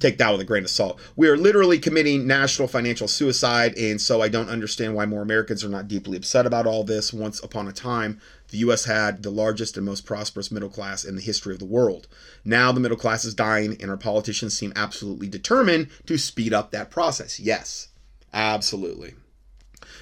[0.00, 0.98] take that with a grain of salt.
[1.14, 5.62] We are literally committing national financial suicide, and so I don't understand why more Americans
[5.62, 7.12] are not deeply upset about all this.
[7.12, 8.84] Once upon a time, the U.S.
[8.84, 12.08] had the largest and most prosperous middle class in the history of the world.
[12.44, 16.70] Now the middle class is dying, and our politicians seem absolutely determined to speed up
[16.70, 17.40] that process.
[17.40, 17.88] Yes,
[18.32, 19.14] absolutely.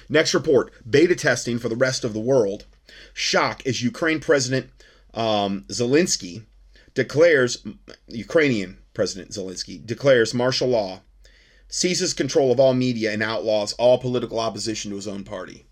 [0.09, 2.65] Next report beta testing for the rest of the world.
[3.13, 4.69] Shock as Ukraine President
[5.13, 6.43] um, Zelensky
[6.93, 7.65] declares,
[8.07, 11.01] Ukrainian President Zelensky declares martial law,
[11.67, 15.65] seizes control of all media, and outlaws all political opposition to his own party.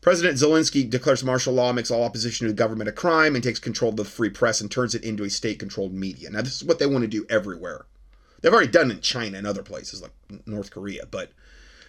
[0.00, 3.58] President Zelensky declares martial law, makes all opposition to the government a crime, and takes
[3.58, 6.30] control of the free press and turns it into a state controlled media.
[6.30, 7.84] Now, this is what they want to do everywhere.
[8.40, 10.12] They've already done it in China and other places like
[10.46, 11.04] North Korea.
[11.04, 11.32] But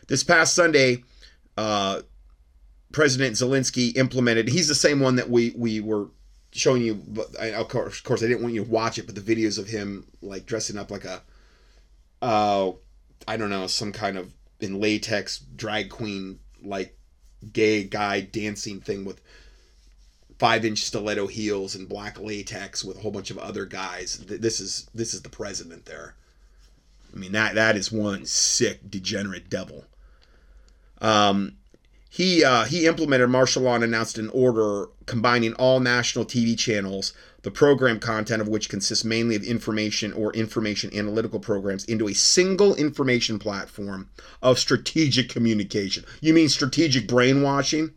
[0.08, 1.04] this past Sunday,
[1.58, 2.02] uh,
[2.92, 6.08] President Zelensky implemented, he's the same one that we, we were
[6.52, 6.96] showing you.
[6.96, 9.58] But of course, of course, I didn't want you to watch it, but the videos
[9.58, 11.22] of him like dressing up like a,
[12.22, 12.72] uh,
[13.26, 16.98] I don't know, some kind of in latex drag queen like
[17.54, 19.22] gay guy dancing thing with
[20.38, 24.18] five inch stiletto heels and black latex with a whole bunch of other guys.
[24.28, 26.16] This is this is the president there.
[27.14, 29.86] I mean that that is one sick degenerate devil.
[31.00, 31.58] Um,
[32.10, 37.14] he uh, he implemented martial law and announced an order combining all national TV channels,
[37.44, 42.14] the program content of which consists mainly of information or information analytical programs, into a
[42.14, 44.10] single information platform
[44.42, 46.06] of strategic communication.
[46.22, 47.92] You mean strategic brainwashing?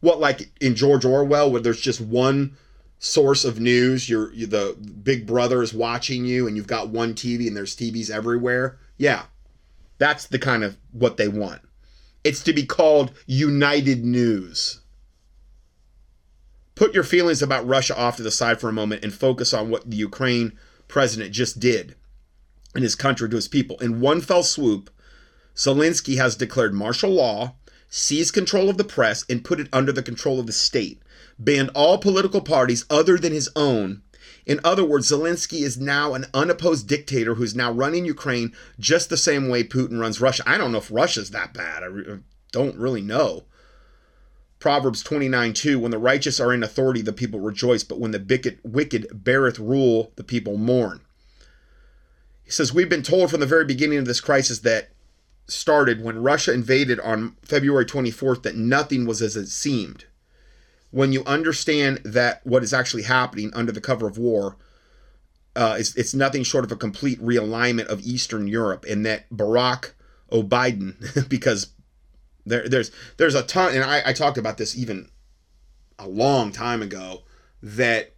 [0.00, 2.56] What like in George Orwell, where there's just one
[2.98, 7.14] source of news, you're, you the big brother is watching you, and you've got one
[7.14, 8.78] TV, and there's TVs everywhere.
[8.98, 9.24] Yeah,
[9.98, 11.62] that's the kind of what they want.
[12.22, 14.79] It's to be called United News.
[16.80, 19.68] Put your feelings about Russia off to the side for a moment and focus on
[19.68, 21.94] what the Ukraine president just did
[22.74, 23.76] in his country to his people.
[23.80, 24.88] In one fell swoop,
[25.54, 27.54] Zelensky has declared martial law,
[27.90, 31.02] seized control of the press, and put it under the control of the state,
[31.38, 34.00] banned all political parties other than his own.
[34.46, 39.18] In other words, Zelensky is now an unopposed dictator who's now running Ukraine just the
[39.18, 40.44] same way Putin runs Russia.
[40.46, 41.82] I don't know if Russia's that bad.
[41.84, 42.20] I
[42.52, 43.44] don't really know.
[44.60, 48.58] Proverbs 29 2 When the righteous are in authority, the people rejoice, but when the
[48.62, 51.00] wicked, beareth rule, the people mourn.
[52.44, 54.90] He says, We've been told from the very beginning of this crisis that
[55.48, 60.04] started when Russia invaded on February 24th that nothing was as it seemed.
[60.90, 64.56] When you understand that what is actually happening under the cover of war
[65.56, 69.92] uh, is it's nothing short of a complete realignment of Eastern Europe, and that Barack
[70.30, 71.68] O'Biden, because
[72.46, 75.10] there, there's there's a ton, and I, I talked about this even
[75.98, 77.22] a long time ago
[77.62, 78.14] that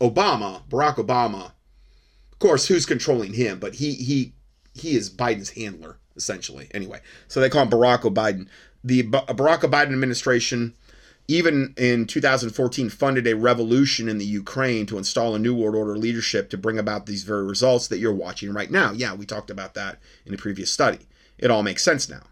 [0.00, 1.52] Obama, Barack Obama,
[2.32, 3.58] of course, who's controlling him?
[3.58, 4.34] But he he
[4.74, 6.68] he is Biden's handler essentially.
[6.72, 8.48] Anyway, so they call him Barack Biden.
[8.82, 10.74] The Barack Biden administration,
[11.26, 15.96] even in 2014, funded a revolution in the Ukraine to install a new world order
[15.96, 18.92] leadership to bring about these very results that you're watching right now.
[18.92, 21.00] Yeah, we talked about that in a previous study.
[21.38, 22.22] It all makes sense now.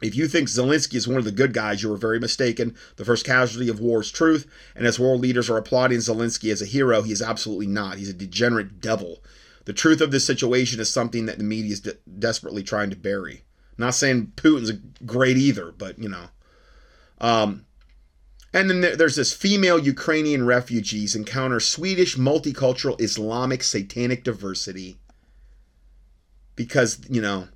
[0.00, 2.76] If you think Zelensky is one of the good guys, you are very mistaken.
[2.96, 6.62] The first casualty of war is truth, and as world leaders are applauding Zelensky as
[6.62, 7.98] a hero, he is absolutely not.
[7.98, 9.22] He's a degenerate devil.
[9.64, 12.96] The truth of this situation is something that the media is de- desperately trying to
[12.96, 13.42] bury.
[13.76, 14.72] not saying Putin's
[15.04, 16.28] great either, but you know.
[17.20, 17.66] Um,
[18.52, 24.98] and then there's this female Ukrainian refugees encounter Swedish multicultural Islamic satanic diversity
[26.56, 27.48] because you know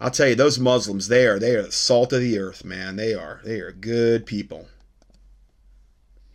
[0.00, 2.96] I'll tell you, those Muslims, they are they are the salt of the earth, man.
[2.96, 4.68] They are they are good people.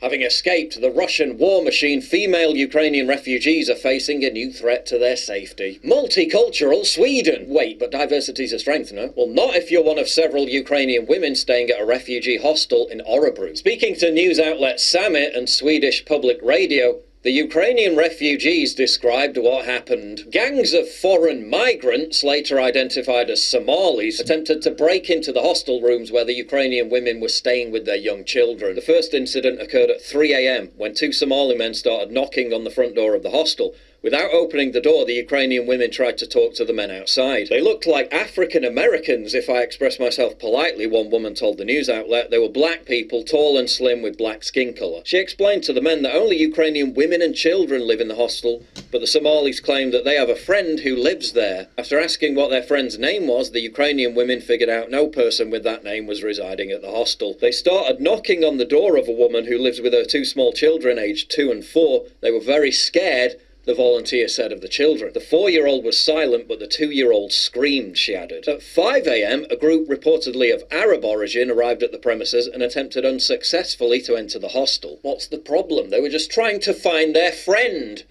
[0.02, 4.98] Having escaped the Russian war machine, female Ukrainian refugees are facing a new threat to
[4.98, 5.80] their safety.
[5.82, 7.46] Multicultural Sweden.
[7.48, 9.14] Wait, but diversity's a strength, no?
[9.16, 13.00] Well, not if you're one of several Ukrainian women staying at a refugee hostel in
[13.10, 13.58] Örebro.
[13.58, 20.26] Speaking to news outlet Samnytt and Swedish public radio, the Ukrainian refugees described what happened.
[20.30, 26.12] Gangs of foreign migrants, later identified as Somalis, attempted to break into the hostel rooms
[26.12, 28.76] where the Ukrainian women were staying with their young children.
[28.76, 30.72] The first incident occurred at 3 a.m.
[30.76, 33.74] when two Somali men started knocking on the front door of the hostel.
[34.04, 37.48] Without opening the door, the Ukrainian women tried to talk to the men outside.
[37.48, 41.88] They looked like African Americans, if I express myself politely, one woman told the news
[41.88, 42.30] outlet.
[42.30, 45.04] They were black people, tall and slim with black skin colour.
[45.06, 48.66] She explained to the men that only Ukrainian women and children live in the hostel,
[48.92, 51.70] but the Somalis claim that they have a friend who lives there.
[51.78, 55.64] After asking what their friend's name was, the Ukrainian women figured out no person with
[55.64, 57.38] that name was residing at the hostel.
[57.40, 60.52] They started knocking on the door of a woman who lives with her two small
[60.52, 62.08] children, aged two and four.
[62.20, 65.14] They were very scared the volunteer said of the children.
[65.14, 68.48] The four year old was silent, but the two year old screamed, she added.
[68.48, 73.06] At 5 a.m., a group reportedly of Arab origin arrived at the premises and attempted
[73.06, 75.00] unsuccessfully to enter the hostel.
[75.02, 75.90] What's the problem?
[75.90, 78.04] They were just trying to find their friend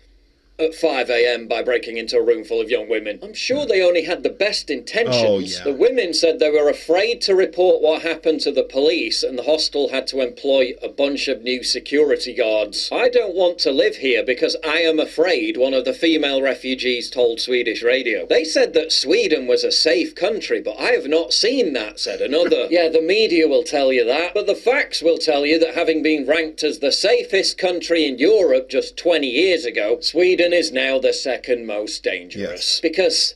[0.58, 1.48] at 5 a.m.
[1.48, 3.18] by breaking into a room full of young women.
[3.22, 5.16] I'm sure they only had the best intentions.
[5.26, 5.64] Oh, yeah.
[5.64, 9.44] The women said they were afraid to report what happened to the police, and the
[9.44, 12.88] hostel had to employ a bunch of new security guards.
[12.92, 17.10] I don't want to live here because I am afraid, one of the female refugees
[17.10, 18.26] told Swedish radio.
[18.26, 22.20] They said that Sweden was a safe country, but I have not seen that, said
[22.20, 22.66] another.
[22.70, 26.02] yeah, the media will tell you that, but the facts will tell you that having
[26.02, 30.98] been ranked as the safest country in Europe just 20 years ago, Sweden is now
[30.98, 32.40] the second most dangerous.
[32.40, 32.80] Yes.
[32.80, 33.34] Because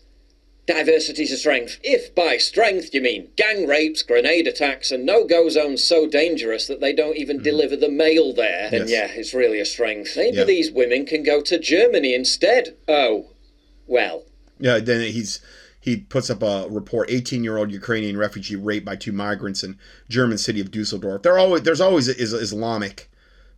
[0.67, 1.79] diversity's a strength.
[1.83, 6.67] If by strength you mean gang rapes, grenade attacks, and no go zones so dangerous
[6.67, 7.45] that they don't even mm-hmm.
[7.45, 8.89] deliver the mail there, then.
[8.89, 8.91] Yes.
[8.91, 10.17] yeah, it's really a strength.
[10.17, 10.45] Maybe Yeah.
[10.45, 12.77] these women can go to Germany instead.
[12.89, 13.27] Oh,
[13.87, 14.25] well.
[14.59, 15.41] Yeah, then he's
[15.81, 19.79] he puts up a report: 18 year old Ukrainian refugee raped by two migrants in
[20.09, 21.23] German city of Dusseldorf.
[21.23, 23.09] There always there's always is Islamic,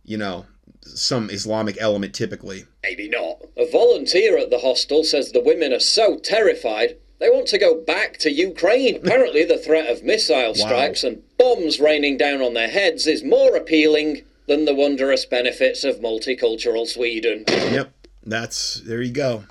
[0.03, 0.45] you know,
[0.85, 2.65] some Islamic element typically.
[2.83, 3.41] Maybe not.
[3.57, 7.75] A volunteer at the hostel says the women are so terrified they want to go
[7.75, 8.95] back to Ukraine.
[9.03, 13.55] Apparently, the threat of missile strikes and bombs raining down on their heads is more
[13.55, 17.43] appealing than the wondrous benefits of multicultural Sweden.
[17.47, 17.91] Yep,
[18.25, 19.43] that's there you go.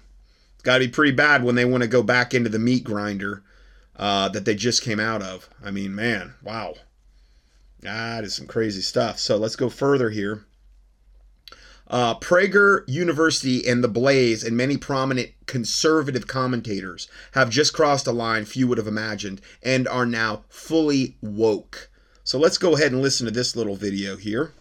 [0.55, 2.85] It's got to be pretty bad when they want to go back into the meat
[2.85, 3.43] grinder
[3.97, 5.49] uh, that they just came out of.
[5.63, 6.75] I mean, man, wow.
[7.81, 9.21] That is some crazy stuff.
[9.21, 10.45] So let's go further here.
[11.91, 18.13] Uh, Prager University and The Blaze and many prominent conservative commentators have just crossed a
[18.13, 21.89] line few would have imagined and are now fully woke.
[22.25, 24.53] So let's go ahead and listen to this little video here.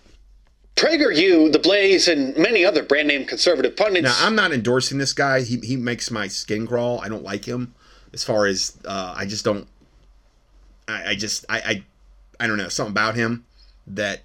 [0.78, 4.06] PragerU, The Blaze, and many other brand name conservative pundits.
[4.06, 5.42] Now, I'm not endorsing this guy.
[5.42, 7.02] He, he makes my skin crawl.
[7.02, 7.74] I don't like him.
[8.14, 9.68] As far as, uh, I just don't,
[10.88, 11.84] I, I just, I, I,
[12.40, 13.46] I don't know, something about him
[13.88, 14.22] that,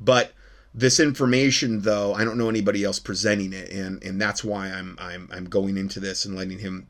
[0.00, 0.32] but
[0.72, 4.96] this information though i don't know anybody else presenting it and and that's why i'm
[5.00, 6.86] i'm i'm going into this and letting him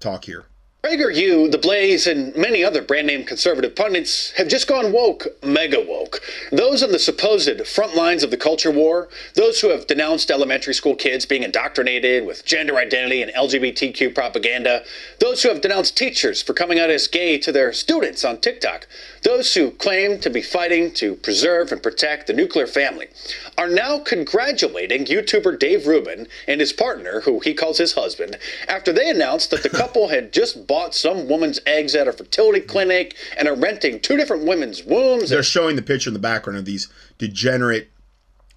[0.00, 0.46] talk here
[0.86, 5.80] PragerU, The Blaze, and many other brand name conservative pundits have just gone woke, mega
[5.80, 6.20] woke.
[6.52, 10.74] Those on the supposed front lines of the culture war, those who have denounced elementary
[10.74, 14.84] school kids being indoctrinated with gender identity and LGBTQ propaganda,
[15.18, 18.86] those who have denounced teachers for coming out as gay to their students on TikTok,
[19.26, 23.08] those who claim to be fighting to preserve and protect the nuclear family,
[23.58, 28.92] are now congratulating YouTuber Dave Rubin and his partner, who he calls his husband, after
[28.92, 33.16] they announced that the couple had just bought some woman's eggs at a fertility clinic
[33.36, 35.28] and are renting two different women's wombs.
[35.28, 37.90] They're showing the picture in the background of these degenerate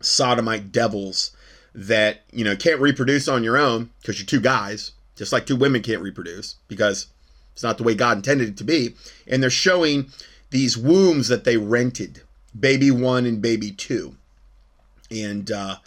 [0.02, 1.32] sodomite devils
[1.74, 5.56] that, you know, can't reproduce on your own because you're two guys, just like two
[5.56, 7.08] women can't reproduce because
[7.54, 8.96] it's not the way God intended it to be.
[9.28, 10.12] And they're showing
[10.50, 12.22] these wombs that they rented,
[12.58, 14.16] baby one and baby two.
[15.12, 15.78] And uh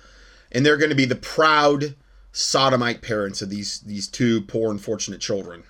[0.50, 1.94] and they're going to be the proud
[2.32, 5.64] sodomite parents of these these two poor unfortunate children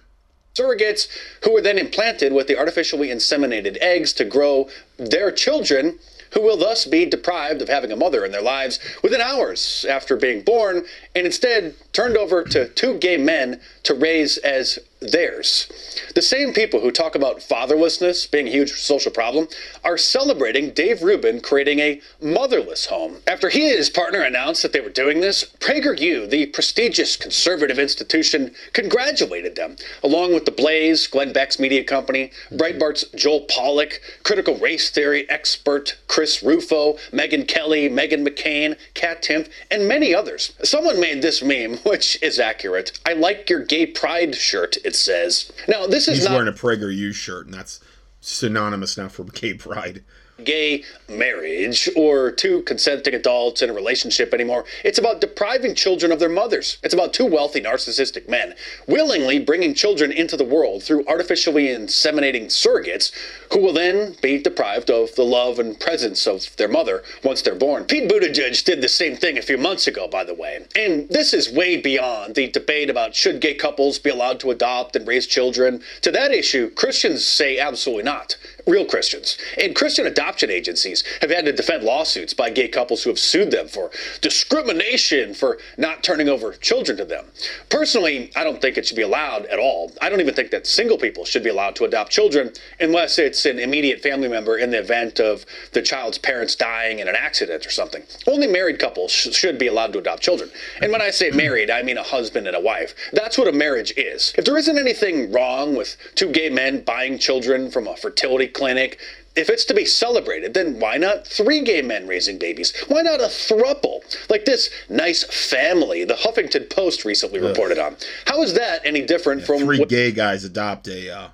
[0.55, 1.09] surrogates
[1.45, 5.99] who were then implanted with the artificially inseminated eggs to grow their children
[6.33, 10.17] who will thus be deprived of having a mother in their lives within hours after
[10.17, 14.79] being born and instead turned over to two gay men to raise as
[15.11, 15.69] theirs.
[16.15, 19.49] The same people who talk about fatherlessness being a huge social problem
[19.85, 23.19] are celebrating Dave Rubin creating a motherless home.
[23.27, 27.79] After he and his partner announced that they were doing this, PragerU, the prestigious conservative
[27.79, 32.57] institution, congratulated them, along with The Blaze, Glenn Beck's media company, mm-hmm.
[32.57, 39.49] Breitbart's Joel Pollak, critical race theory expert Chris Rufo, Megyn Kelly, Meghan McCain, Kat Timpf,
[39.71, 40.53] and many others.
[40.63, 42.99] Someone made this meme, which is accurate.
[43.07, 45.51] I like your gay pride shirt, it says.
[45.69, 47.81] Now, this is he's not wearing a PragerU shirt and that's
[48.21, 50.05] synonymous now for gay pride
[50.45, 54.65] gay marriage or two consenting adults in a relationship anymore.
[54.85, 56.79] It's about depriving children of their mothers.
[56.83, 58.55] It's about two wealthy narcissistic men
[58.87, 63.13] willingly bringing children into the world through artificially inseminating surrogates
[63.53, 67.55] who will then be deprived of the love and presence of their mother once they're
[67.55, 67.85] born.
[67.85, 70.65] Pete Buttigieg did the same thing a few months ago, by the way.
[70.75, 74.97] And this is way beyond the debate about should gay couples be allowed to adopt
[74.97, 75.83] and raise children.
[76.03, 78.37] To that issue, Christians say absolutely not.
[78.67, 79.39] Real Christians.
[79.61, 83.51] And Christian adoption agencies have had to defend lawsuits by gay couples who have sued
[83.51, 87.27] them for discrimination for not turning over children to them.
[87.71, 89.93] Personally, I don't think it should be allowed at all.
[90.01, 93.45] I don't even think that single people should be allowed to adopt children unless it's
[93.47, 97.67] an immediate family member in the event of the child's parents dying in an accident
[97.67, 98.03] or something.
[98.27, 100.51] Only married couples sh- should be allowed to adopt children.
[100.81, 102.95] And when I say married, I mean a husband and a wife.
[103.13, 104.33] That's what a marriage is.
[104.37, 108.99] If there isn't anything wrong with two gay men buying children from a fertility clinic,
[109.35, 112.73] if it's to be celebrated, then why not three gay men raising babies?
[112.89, 114.01] Why not a thruple?
[114.29, 117.97] Like this nice family the Huffington Post recently reported on.
[118.27, 121.29] How is that any different from three what gay guys adopt a uh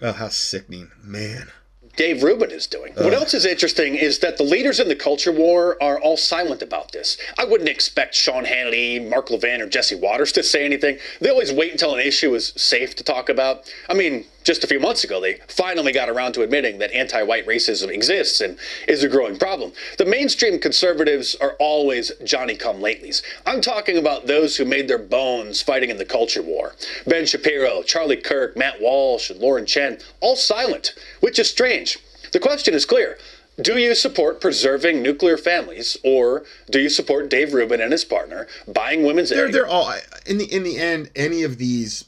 [0.00, 1.48] oh how sickening man
[1.96, 2.94] Dave Rubin is doing?
[2.94, 6.62] What else is interesting is that the leaders in the culture war are all silent
[6.62, 7.18] about this.
[7.38, 10.96] I wouldn't expect Sean Hannity, Mark Levin, or Jesse Watters to say anything.
[11.20, 13.70] They always wait until an issue is safe to talk about.
[13.90, 17.22] I mean, just a few months ago, they finally got around to admitting that anti
[17.22, 19.72] white racism exists and is a growing problem.
[19.98, 23.22] The mainstream conservatives are always Johnny come latelys.
[23.46, 26.74] I'm talking about those who made their bones fighting in the culture war.
[27.06, 31.98] Ben Shapiro, Charlie Kirk, Matt Walsh, and Lauren Chen, all silent, which is strange.
[32.32, 33.18] The question is clear.
[33.60, 38.46] Do you support preserving nuclear families, or do you support Dave Rubin and his partner
[38.66, 39.92] buying women's they're they're all
[40.24, 42.04] in the in the end any of these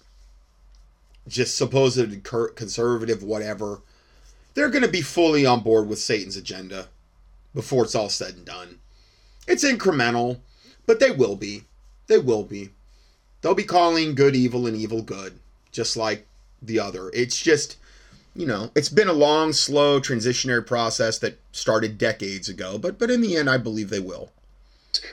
[1.26, 3.80] just supposed conservative whatever
[4.54, 6.88] they're going to be fully on board with Satan's agenda
[7.54, 8.78] before it's all said and done.
[9.46, 10.38] It's incremental,
[10.86, 11.64] but they will be.
[12.06, 12.70] They will be.
[13.40, 15.38] They'll be calling good evil and evil good,
[15.72, 16.26] just like
[16.62, 17.10] the other.
[17.12, 17.76] It's just
[18.36, 23.10] you know, it's been a long, slow transitionary process that started decades ago, but but
[23.10, 24.30] in the end I believe they will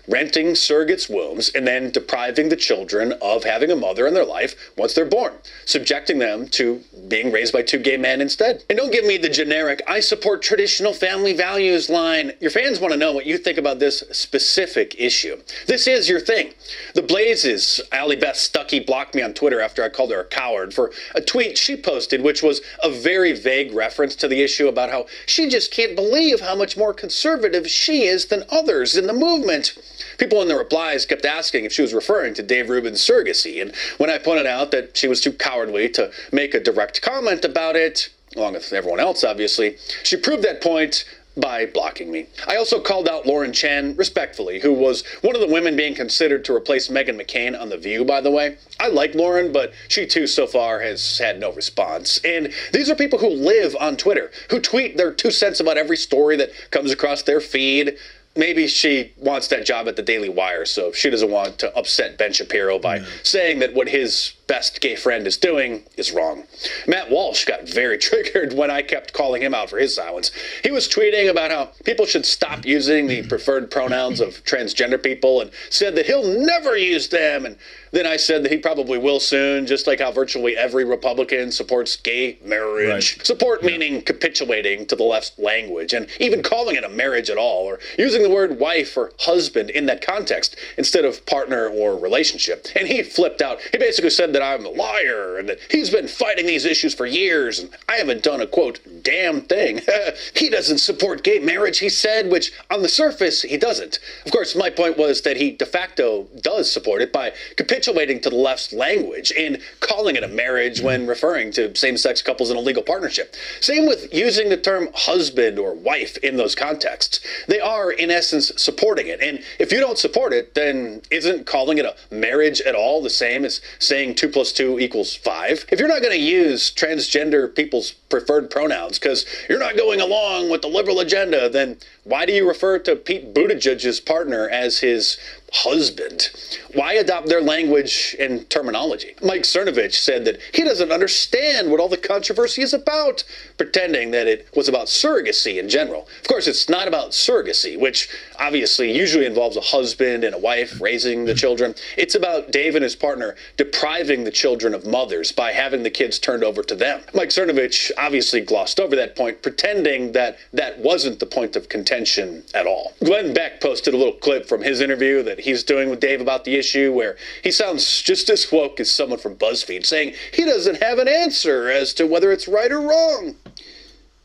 [0.08, 4.56] renting surrogates' wombs, and then depriving the children of having a mother in their life
[4.78, 5.34] once they're born,
[5.66, 8.64] subjecting them to being raised by two gay men instead.
[8.70, 12.34] And don't give me the generic, I support traditional family values line.
[12.40, 15.38] Your fans want to know what you think about this specific issue.
[15.68, 16.54] This is your thing.
[16.96, 20.74] The Blazes, Allie Beth Stuckey blocked me on Twitter after I called her a coward
[20.74, 24.90] for a tweet she posted, which was a very vague reference to the issue about
[24.90, 29.14] how she just can't believe how much more conservative she is than others in the
[29.14, 29.71] movement.
[30.18, 33.74] People in the replies kept asking if she was referring to Dave Rubin's surrogacy, and
[33.98, 37.76] when I pointed out that she was too cowardly to make a direct comment about
[37.76, 41.06] it, along with everyone else obviously, she proved that point
[41.38, 42.28] by blocking me.
[42.48, 46.44] I also called out Lauren Chen respectfully, who was one of the women being considered
[46.46, 48.58] to replace Meghan McCain on The View, by the way.
[48.80, 52.20] I like Lauren, but she too so far has had no response.
[52.26, 55.98] And these are people who live on Twitter, who tweet their two cents about every
[55.98, 57.98] story that comes across their feed
[58.36, 62.18] maybe she wants that job at the Daily Wire, so she doesn't want to upset
[62.18, 63.26] Ben Shapiro by mm.
[63.26, 66.44] saying that what his best gay friend is doing is wrong.
[66.86, 70.30] Matt Walsh got very triggered when I kept calling him out for his silence.
[70.62, 75.40] He was tweeting about how people should stop using the preferred pronouns of transgender people
[75.40, 77.56] and said that he'll never use them and
[77.92, 81.98] then I said that he probably will soon, just like how virtually every Republican supports
[81.98, 83.18] gay marriage.
[83.18, 83.26] Right.
[83.26, 83.70] Support yeah.
[83.70, 87.80] meaning capitulating to the left's language and even calling it a marriage at all, or
[87.98, 92.68] using the word wife or husband in that context instead of partner or relationship.
[92.76, 93.60] And he flipped out.
[93.72, 97.06] He basically said that I'm a liar and that he's been fighting these issues for
[97.06, 99.82] years and I haven't done a quote, damn thing.
[100.36, 104.00] he doesn't support gay marriage, he said, which on the surface he doesn't.
[104.26, 108.22] Of course, my point was that he de facto does support it by capitulating capitulating
[108.22, 112.50] to the left's language and calling it a marriage when referring to same sex couples
[112.50, 113.36] in a legal partnership.
[113.60, 117.20] Same with using the term husband or wife in those contexts.
[117.48, 119.22] They are, in essence, supporting it.
[119.22, 123.10] And if you don't support it, then isn't calling it a marriage at all the
[123.10, 125.66] same as saying two plus two equals five?
[125.72, 130.50] If you're not going to use transgender people's preferred pronouns because you're not going along
[130.50, 135.18] with the liberal agenda, then why do you refer to Pete Buttigieg's partner as his
[135.52, 136.30] husband.
[136.74, 139.16] Why adopt their language and terminology?
[139.22, 143.24] Mike Cernovich said that he doesn't understand what all the controversy is about,
[143.62, 146.08] pretending that it was about surrogacy in general.
[146.20, 148.10] Of course, it's not about surrogacy, which
[148.40, 151.76] obviously usually involves a husband and a wife raising the children.
[151.96, 156.18] It's about Dave and his partner depriving the children of mothers by having the kids
[156.18, 157.02] turned over to them.
[157.14, 162.44] Mike Cernovich obviously glossed over that point, pretending that that wasn't the point of contention
[162.56, 162.94] at all.
[163.04, 166.46] Glenn Beck posted a little clip from his interview that he's doing with Dave about
[166.46, 170.82] the issue, where he sounds just as woke as someone from BuzzFeed, saying he doesn't
[170.82, 173.36] have an answer as to whether it's right or wrong.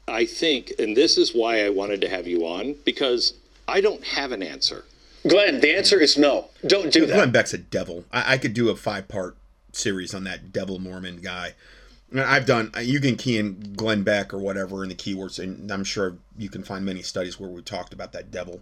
[0.09, 3.35] I think, and this is why I wanted to have you on, because
[3.67, 4.85] I don't have an answer.
[5.27, 6.51] Glenn, the answer is no.
[6.67, 7.15] Don't do that.
[7.15, 8.05] Glenn Beck's a devil.
[8.13, 9.37] I, I could do a five part
[9.73, 11.55] series on that devil Mormon guy.
[12.15, 12.71] I've done.
[12.81, 16.49] You can key in Glenn Beck or whatever in the keywords, and I'm sure you
[16.49, 18.61] can find many studies where we talked about that devil.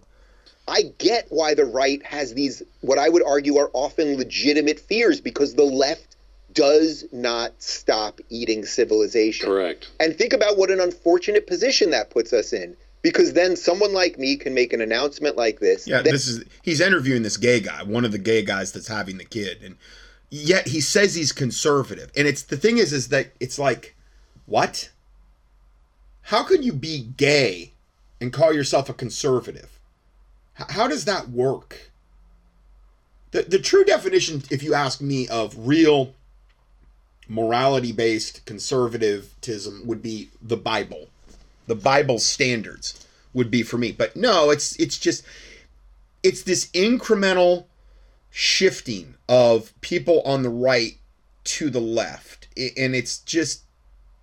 [0.67, 5.21] I get why the right has these, what I would argue are often legitimate fears
[5.21, 6.14] because the left
[6.55, 9.47] does not stop eating civilization.
[9.47, 9.91] Correct.
[9.99, 12.75] And think about what an unfortunate position that puts us in.
[13.03, 15.87] Because then someone like me can make an announcement like this.
[15.87, 19.19] Yeah, this is he's interviewing this gay guy, one of the gay guys that's having
[19.19, 19.77] the kid, and
[20.31, 22.11] yet he says he's conservative.
[22.17, 23.95] And it's the thing is, is that it's like,
[24.47, 24.89] what?
[26.23, 27.73] How could you be gay
[28.19, 29.77] and call yourself a conservative?
[30.53, 31.91] How does that work?
[33.31, 36.15] The, the true definition, if you ask me, of real
[37.27, 41.09] morality based conservatism would be the Bible.
[41.67, 43.91] The Bible standards would be for me.
[43.91, 45.23] But no, it's it's just
[46.23, 47.65] it's this incremental
[48.31, 50.97] shifting of people on the right
[51.43, 52.47] to the left.
[52.57, 53.63] And it's just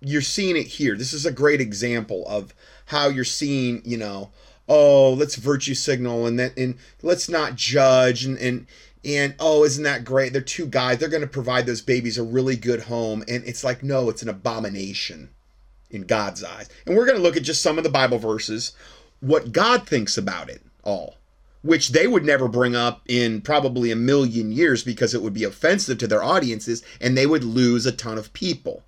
[0.01, 0.95] you're seeing it here.
[0.97, 2.53] This is a great example of
[2.87, 4.31] how you're seeing, you know,
[4.67, 8.67] oh, let's virtue signal and that and let's not judge and and
[9.05, 10.31] and oh, isn't that great?
[10.31, 10.97] They're two guys.
[10.97, 13.23] They're going to provide those babies a really good home.
[13.27, 15.29] And it's like, no, it's an abomination
[15.91, 16.69] in God's eyes.
[16.85, 18.73] And we're going to look at just some of the Bible verses,
[19.19, 21.17] what God thinks about it all,
[21.63, 25.43] which they would never bring up in probably a million years because it would be
[25.43, 28.83] offensive to their audiences and they would lose a ton of people.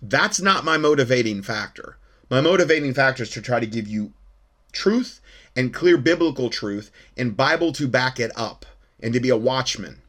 [0.00, 1.96] That's not my motivating factor.
[2.28, 4.12] My motivating factor is to try to give you
[4.72, 5.20] truth
[5.54, 8.66] and clear biblical truth and Bible to back it up
[9.02, 10.00] and to be a watchman.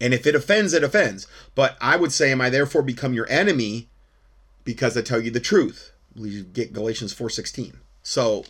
[0.00, 1.26] And if it offends, it offends.
[1.54, 3.88] But I would say, am I therefore become your enemy
[4.64, 5.92] because I tell you the truth.
[6.14, 7.76] You get Galatians 4:16.
[8.02, 8.44] So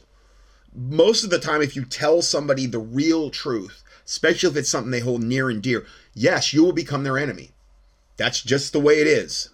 [0.74, 4.90] most of the time if you tell somebody the real truth, especially if it's something
[4.90, 7.50] they hold near and dear, yes, you will become their enemy.
[8.16, 9.50] That's just the way it is.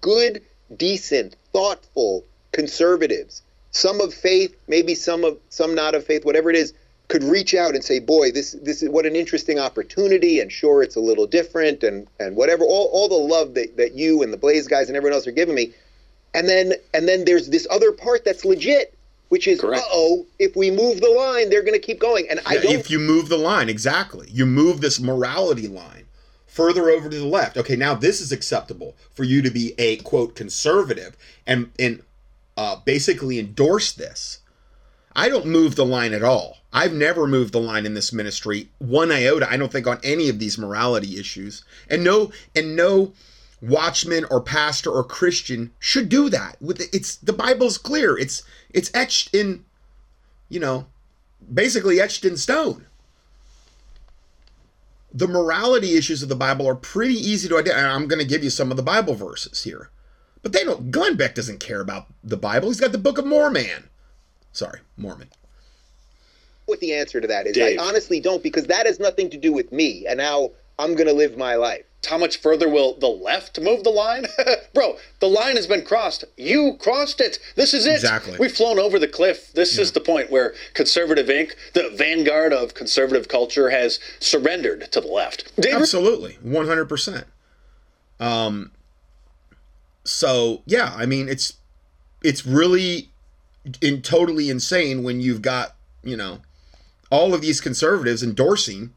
[0.00, 0.42] Good,
[0.76, 6.56] decent, thoughtful conservatives, some of faith, maybe some of some not of faith, whatever it
[6.56, 6.72] is,
[7.08, 10.82] could reach out and say, "Boy, this this is what an interesting opportunity." And sure,
[10.82, 14.32] it's a little different, and and whatever, all, all the love that, that you and
[14.32, 15.72] the Blaze guys and everyone else are giving me,
[16.32, 18.96] and then and then there's this other part that's legit,
[19.28, 19.84] which is, Correct.
[19.92, 22.26] oh, if we move the line, they're going to keep going.
[22.30, 22.72] And I Yeah, don't.
[22.74, 24.28] if you move the line, exactly.
[24.30, 26.06] You move this morality line
[26.46, 27.56] further over to the left.
[27.56, 32.02] Okay, now this is acceptable for you to be a quote conservative and and
[32.56, 34.38] uh, basically endorse this.
[35.16, 36.58] I don't move the line at all.
[36.76, 39.48] I've never moved the line in this ministry one iota.
[39.48, 43.12] I don't think on any of these morality issues, and no, and no
[43.62, 46.60] watchman or pastor or Christian should do that.
[46.60, 48.18] With it's the Bible's clear.
[48.18, 49.64] It's it's etched in,
[50.48, 50.86] you know,
[51.52, 52.86] basically etched in stone.
[55.12, 57.86] The morality issues of the Bible are pretty easy to identify.
[57.86, 59.90] I'm going to give you some of the Bible verses here.
[60.42, 62.68] But they don't, Glenn Beck doesn't care about the Bible.
[62.68, 63.88] He's got the Book of Mormon.
[64.52, 65.28] Sorry, Mormon.
[66.66, 67.54] What the answer to that is.
[67.54, 67.78] Dave.
[67.78, 71.06] I honestly don't because that has nothing to do with me and how I'm going
[71.06, 71.84] to live my life.
[72.08, 74.26] How much further will the left move the line?
[74.74, 76.24] Bro, the line has been crossed.
[76.36, 77.38] You crossed it.
[77.56, 77.94] This is it.
[77.94, 78.36] Exactly.
[78.38, 79.52] We've flown over the cliff.
[79.54, 85.00] This is the point where Conservative Inc., the vanguard of conservative culture, has surrendered to
[85.00, 85.50] the left.
[85.58, 87.24] Dave, Absolutely, 100%.
[88.20, 88.70] Um
[90.04, 91.54] so, yeah, I mean, it's
[92.22, 93.10] it's really
[93.80, 96.40] in totally insane when you've got, you know,
[97.14, 98.92] all of these conservatives endorsing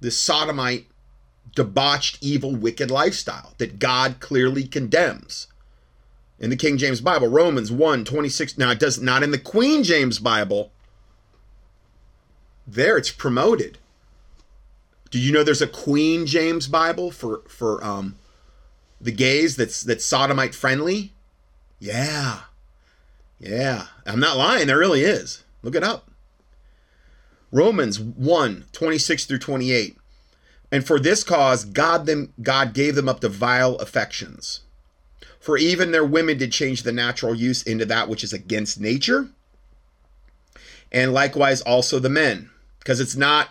[0.00, 0.86] this sodomite
[1.54, 5.46] debauched evil wicked lifestyle that God clearly condemns.
[6.40, 8.58] In the King James Bible, Romans 1 26.
[8.58, 10.72] Now, it does not in the Queen James Bible.
[12.66, 13.78] There it's promoted.
[15.12, 18.16] Do you know there's a Queen James Bible for for um
[19.00, 21.12] the gays that's that's sodomite friendly?
[21.78, 22.40] Yeah.
[23.38, 23.86] Yeah.
[24.04, 25.43] I'm not lying, there really is.
[25.64, 26.10] Look it up.
[27.50, 29.96] Romans 1, 26 through 28.
[30.70, 34.60] And for this cause God them God gave them up to vile affections.
[35.40, 39.28] For even their women did change the natural use into that which is against nature.
[40.92, 42.50] And likewise also the men.
[42.78, 43.48] Because it's not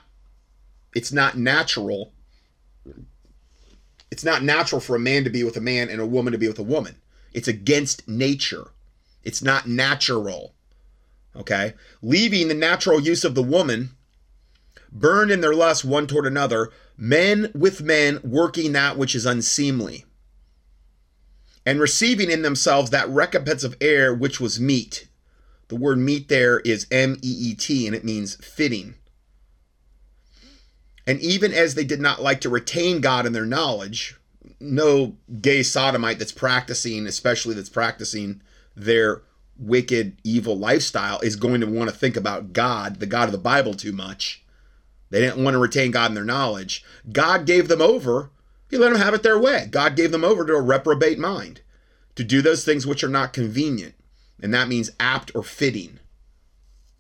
[0.93, 2.11] it's not natural.
[4.11, 6.37] It's not natural for a man to be with a man and a woman to
[6.37, 6.97] be with a woman.
[7.33, 8.67] It's against nature.
[9.23, 10.53] It's not natural.
[11.35, 11.73] Okay?
[12.01, 13.91] Leaving the natural use of the woman,
[14.91, 20.05] burned in their lust one toward another, men with men working that which is unseemly,
[21.65, 25.07] and receiving in themselves that recompense of air which was meat.
[25.69, 28.95] The word meat there is M E E T, and it means fitting.
[31.07, 34.15] And even as they did not like to retain God in their knowledge,
[34.59, 38.41] no gay sodomite that's practicing, especially that's practicing
[38.75, 39.23] their
[39.57, 43.37] wicked, evil lifestyle, is going to want to think about God, the God of the
[43.37, 44.43] Bible, too much.
[45.09, 46.83] They didn't want to retain God in their knowledge.
[47.11, 48.31] God gave them over.
[48.69, 49.67] He let them have it their way.
[49.69, 51.61] God gave them over to a reprobate mind
[52.15, 53.95] to do those things which are not convenient.
[54.41, 55.99] And that means apt or fitting.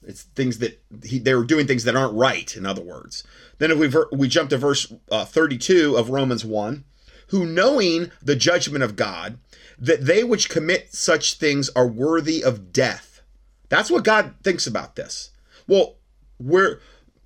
[0.05, 3.23] It's things that he, they were doing things that aren't right, in other words.
[3.57, 6.83] Then if we ver- we jump to verse uh, 32 of Romans 1,
[7.27, 9.37] who knowing the judgment of God,
[9.83, 13.21] that they which commit such things are worthy of death.
[13.67, 15.31] That's what God thinks about this.
[15.67, 15.95] Well,
[16.37, 16.79] where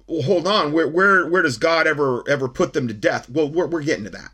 [0.08, 3.30] well, hold on, where where where does God ever ever put them to death?
[3.30, 4.32] Well, we're, we're getting to that.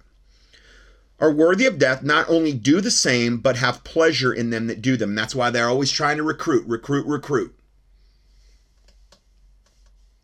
[1.20, 4.82] Are worthy of death, not only do the same, but have pleasure in them that
[4.82, 5.16] do them.
[5.16, 7.54] That's why they're always trying to recruit, recruit, recruit.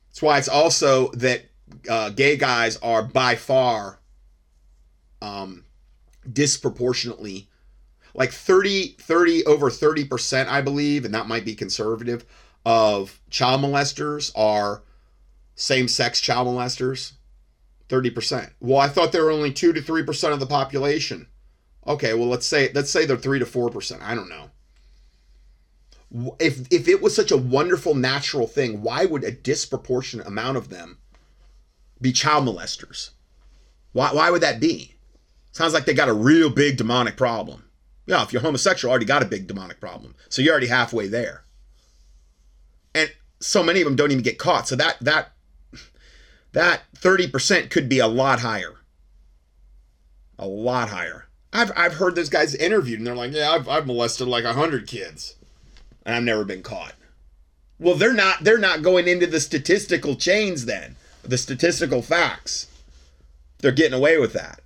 [0.10, 1.45] That's why it's also that
[1.89, 4.00] uh, gay guys are by far
[5.22, 5.66] um,
[6.32, 7.49] disproportionately
[8.14, 12.26] like 30 30 over 30% i believe and that might be conservative
[12.66, 14.84] of child molesters are
[15.55, 17.14] same-sex child molesters.
[17.89, 21.28] 30% well i thought there were only 2 to 3% of the population.
[21.88, 24.49] Okay well let's say let's say they're 3 to 4% i don't know.
[26.39, 30.70] If if it was such a wonderful natural thing why would a disproportionate amount of
[30.70, 30.97] them
[32.01, 33.12] be child molesters?
[33.91, 34.93] Why, why would that be?
[35.51, 37.68] Sounds like they got a real big demonic problem
[38.10, 40.16] yeah, if you're homosexual, already got a big demonic problem.
[40.30, 41.43] So you're already halfway there.
[42.95, 44.68] And so many of them don't even get caught.
[44.68, 45.34] So that that
[46.53, 48.78] that 30% could be a lot higher.
[50.39, 51.28] A lot higher.
[51.53, 54.53] I've I've heard those guys interviewed and they're like, yeah, I've I've molested like a
[54.53, 55.36] hundred kids,
[56.03, 56.95] and I've never been caught.
[57.78, 62.66] Well, they're not they're not going into the statistical chains then, the statistical facts.
[63.60, 64.59] They're getting away with that.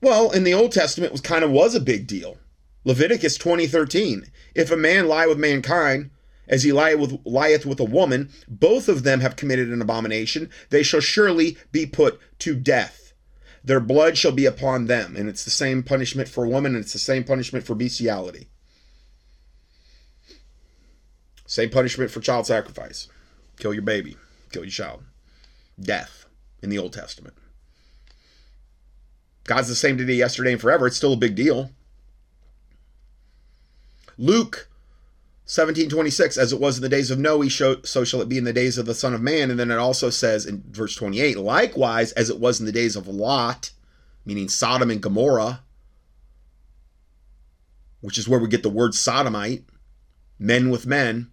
[0.00, 2.38] Well, in the Old Testament was kind of was a big deal.
[2.84, 4.30] Leviticus 20:13.
[4.54, 6.10] If a man lie with mankind,
[6.48, 10.50] as he lieth with, lieth with a woman, both of them have committed an abomination,
[10.70, 13.12] they shall surely be put to death.
[13.64, 15.16] Their blood shall be upon them.
[15.16, 18.48] And it's the same punishment for a woman, and it's the same punishment for bestiality.
[21.46, 23.08] Same punishment for child sacrifice.
[23.58, 24.16] Kill your baby,
[24.52, 25.02] kill your child.
[25.80, 26.26] Death
[26.62, 27.34] in the Old Testament.
[29.46, 30.86] God's the same today, yesterday, and forever.
[30.86, 31.70] It's still a big deal.
[34.18, 34.68] Luke
[35.44, 38.52] 1726, as it was in the days of Noah, so shall it be in the
[38.52, 39.50] days of the Son of Man.
[39.50, 42.96] And then it also says in verse 28, likewise, as it was in the days
[42.96, 43.70] of Lot,
[44.24, 45.60] meaning Sodom and Gomorrah,
[48.00, 49.64] which is where we get the word sodomite,
[50.38, 51.30] men with men.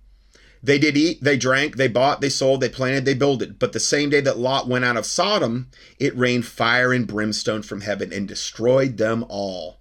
[0.66, 3.60] They did eat, they drank, they bought, they sold, they planted, they builded.
[3.60, 7.64] But the same day that Lot went out of Sodom, it rained fire and brimstone
[7.64, 9.80] from heaven and destroyed them all.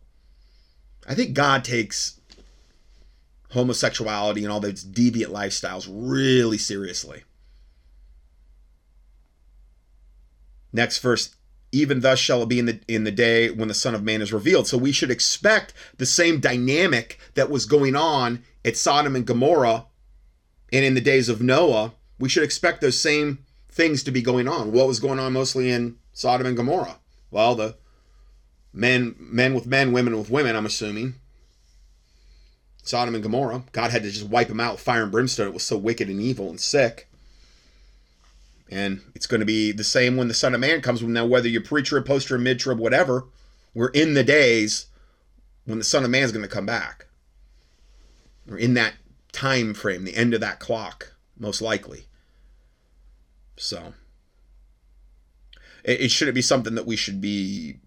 [1.07, 2.20] I think God takes
[3.51, 7.22] homosexuality and all those deviant lifestyles really seriously.
[10.72, 11.37] Next verse,
[11.70, 14.20] even thus shall it be in the in the day when the Son of Man
[14.20, 14.66] is revealed.
[14.66, 19.87] So we should expect the same dynamic that was going on at Sodom and Gomorrah
[20.73, 21.93] and in the days of Noah.
[22.18, 24.73] We should expect those same things to be going on.
[24.73, 26.99] What was going on mostly in Sodom and Gomorrah?
[27.31, 27.77] Well, the
[28.73, 31.14] men men with men, women with women, I'm assuming,
[32.85, 33.64] Sodom and Gomorrah.
[33.73, 35.49] God had to just wipe them out with fire and brimstone.
[35.49, 37.09] It was so wicked and evil and sick.
[38.70, 41.03] And it's going to be the same when the Son of Man comes.
[41.03, 43.25] Now, whether you're pre-trib, post-trib, mid-trib, whatever,
[43.75, 44.87] we're in the days
[45.64, 47.07] when the Son of Man is going to come back.
[48.47, 48.95] We're in that
[49.33, 52.07] time frame, the end of that clock, most likely.
[53.57, 53.95] So,
[55.85, 57.78] it, it shouldn't be something that we should be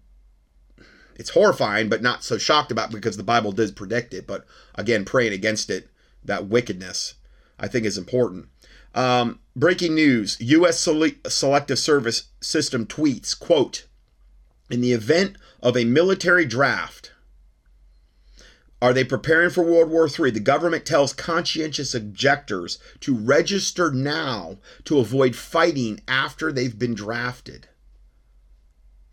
[1.18, 4.26] it's horrifying, but not so shocked about because the Bible does predict it.
[4.26, 4.44] But
[4.74, 5.88] again, praying against it,
[6.24, 7.14] that wickedness,
[7.58, 8.48] I think is important.
[8.94, 10.78] Um, breaking news: U.S.
[10.78, 13.86] Selective Service System tweets, "quote
[14.70, 17.12] In the event of a military draft."
[18.82, 20.32] Are they preparing for World War III?
[20.32, 27.68] The government tells conscientious objectors to register now to avoid fighting after they've been drafted.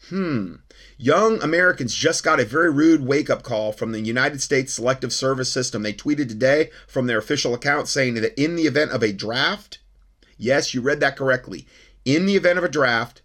[0.09, 0.55] Hmm.
[0.97, 5.13] Young Americans just got a very rude wake up call from the United States Selective
[5.13, 5.81] Service System.
[5.81, 9.79] They tweeted today from their official account saying that in the event of a draft,
[10.37, 11.65] yes, you read that correctly,
[12.03, 13.21] in the event of a draft,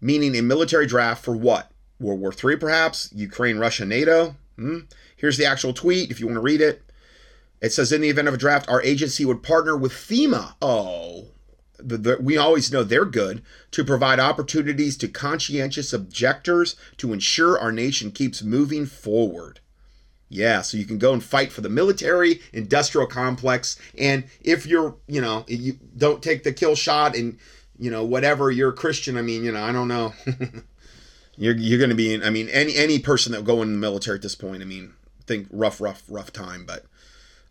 [0.00, 1.70] meaning a military draft for what?
[2.00, 3.10] World War III, perhaps?
[3.12, 4.34] Ukraine, Russia, NATO?
[4.56, 4.80] Hmm?
[5.22, 6.82] Here's the actual tweet if you want to read it.
[7.60, 10.54] It says, in the event of a draft, our agency would partner with FEMA.
[10.60, 11.26] Oh,
[11.78, 17.56] the, the, we always know they're good to provide opportunities to conscientious objectors to ensure
[17.56, 19.60] our nation keeps moving forward.
[20.28, 23.78] Yeah, so you can go and fight for the military industrial complex.
[23.96, 27.38] And if you're, you know, you don't take the kill shot and,
[27.78, 29.16] you know, whatever, you're a Christian.
[29.16, 30.14] I mean, you know, I don't know.
[31.36, 33.78] you're you're going to be I mean, any any person that will go in the
[33.78, 34.94] military at this point, I mean,
[35.32, 36.84] think rough, rough, rough time, but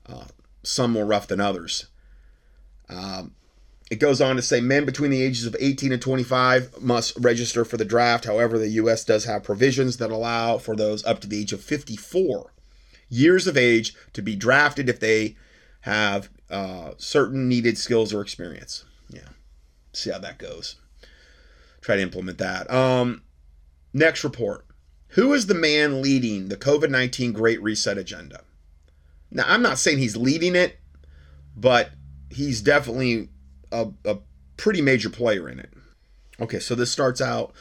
[0.07, 0.25] uh,
[0.63, 1.87] some more rough than others.
[2.89, 3.33] Um,
[3.89, 7.65] it goes on to say men between the ages of 18 and 25 must register
[7.65, 8.25] for the draft.
[8.25, 9.03] However, the U.S.
[9.03, 12.53] does have provisions that allow for those up to the age of 54
[13.09, 15.35] years of age to be drafted if they
[15.81, 18.85] have uh, certain needed skills or experience.
[19.09, 19.29] Yeah,
[19.91, 20.75] see how that goes.
[21.81, 22.71] Try to implement that.
[22.71, 23.23] Um,
[23.93, 24.65] next report.
[25.11, 28.41] Who is the man leading the COVID 19 Great Reset agenda?
[29.29, 30.77] Now, I'm not saying he's leading it,
[31.55, 31.91] but
[32.29, 33.29] he's definitely
[33.71, 34.17] a, a
[34.57, 35.73] pretty major player in it.
[36.39, 37.53] Okay, so this starts out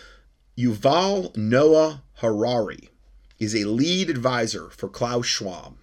[0.57, 2.91] Yuval Noah Harari
[3.39, 5.77] is a lead advisor for Klaus Schwab.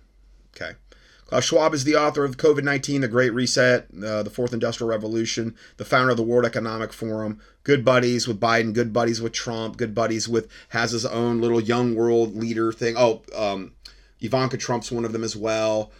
[0.55, 0.73] Okay.
[1.27, 4.89] Klaus Schwab is the author of COVID 19, The Great Reset, uh, The Fourth Industrial
[4.89, 9.33] Revolution, the founder of the World Economic Forum, good buddies with Biden, good buddies with
[9.33, 12.95] Trump, good buddies with, has his own little young world leader thing.
[12.97, 13.73] Oh, um,
[14.21, 15.91] Ivanka Trump's one of them as well.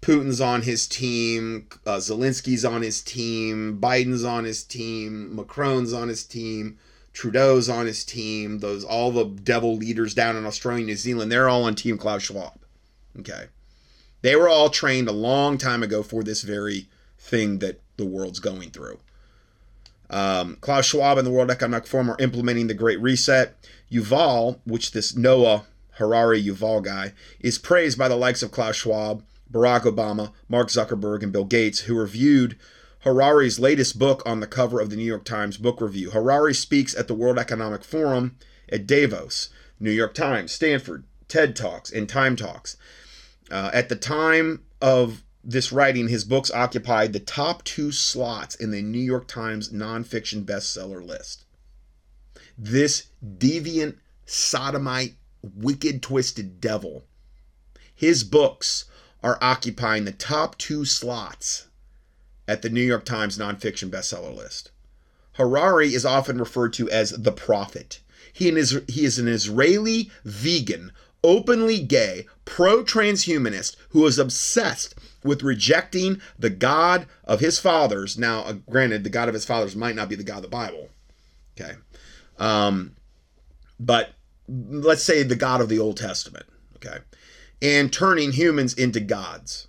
[0.00, 6.08] Putin's on his team, uh, Zelensky's on his team, Biden's on his team, Macron's on
[6.08, 6.76] his team,
[7.12, 8.58] Trudeau's on his team.
[8.58, 12.22] Those all the devil leaders down in Australia, New Zealand, they're all on Team Klaus
[12.22, 12.58] Schwab.
[13.20, 13.44] Okay,
[14.22, 18.40] they were all trained a long time ago for this very thing that the world's
[18.40, 18.98] going through.
[20.10, 23.56] Um, Klaus Schwab and the World Economic Forum are implementing the Great Reset.
[23.90, 29.22] Yuval, which this Noah Harari Yuval guy, is praised by the likes of Klaus Schwab,
[29.50, 32.56] Barack Obama, Mark Zuckerberg, and Bill Gates, who reviewed
[33.00, 36.10] Harari's latest book on the cover of the New York Times Book Review.
[36.10, 38.36] Harari speaks at the World Economic Forum
[38.70, 39.50] at Davos,
[39.80, 42.76] New York Times, Stanford, TED Talks, and Time Talks.
[43.52, 48.70] Uh, at the time of this writing, his books occupied the top two slots in
[48.70, 51.44] the New York Times nonfiction bestseller list.
[52.56, 57.04] This deviant, sodomite, wicked, twisted devil,
[57.94, 58.86] his books
[59.22, 61.66] are occupying the top two slots
[62.48, 64.70] at the New York Times nonfiction bestseller list.
[65.32, 68.00] Harari is often referred to as the prophet.
[68.32, 70.92] He, is, he is an Israeli vegan,
[71.24, 74.94] openly gay, pro transhumanist who is obsessed
[75.24, 78.18] with rejecting the God of his fathers.
[78.18, 80.48] Now, uh, granted, the God of his fathers might not be the God of the
[80.48, 80.88] Bible.
[81.58, 81.74] Okay.
[82.38, 82.96] Um,
[83.78, 84.10] but
[84.48, 86.46] let's say the God of the Old Testament.
[86.76, 86.98] Okay.
[87.60, 89.68] And turning humans into gods.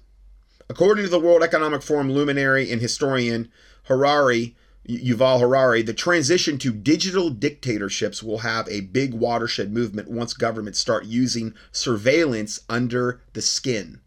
[0.70, 3.52] According to the World Economic Forum luminary and historian
[3.84, 4.56] Harari,
[4.88, 10.80] Yuval Harari, the transition to digital dictatorships will have a big watershed movement once governments
[10.80, 14.02] start using surveillance under the skin.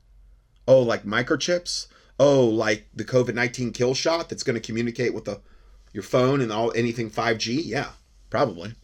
[0.69, 1.87] Oh, like microchips?
[2.19, 5.41] Oh, like the COVID 19 kill shot that's going to communicate with the,
[5.93, 7.63] your phone and all anything 5G?
[7.65, 7.91] Yeah,
[8.29, 8.75] probably.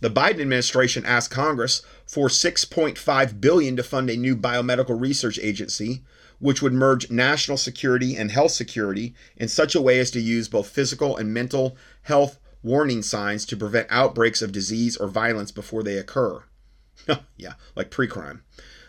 [0.00, 6.02] The Biden administration asked Congress for 6.5 billion to fund a new biomedical research agency
[6.40, 10.48] which would merge national security and health security in such a way as to use
[10.48, 15.82] both physical and mental health warning signs to prevent outbreaks of disease or violence before
[15.82, 16.42] they occur.
[17.36, 18.42] yeah, like pre crime.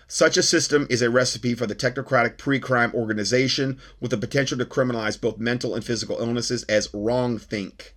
[0.08, 4.58] Such a system is a recipe for the technocratic pre crime organization with the potential
[4.58, 7.96] to criminalize both mental and physical illnesses as wrong think,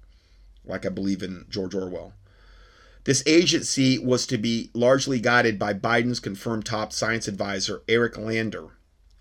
[0.64, 2.12] like I believe in George Orwell.
[3.04, 8.68] This agency was to be largely guided by Biden's confirmed top science advisor, Eric Lander.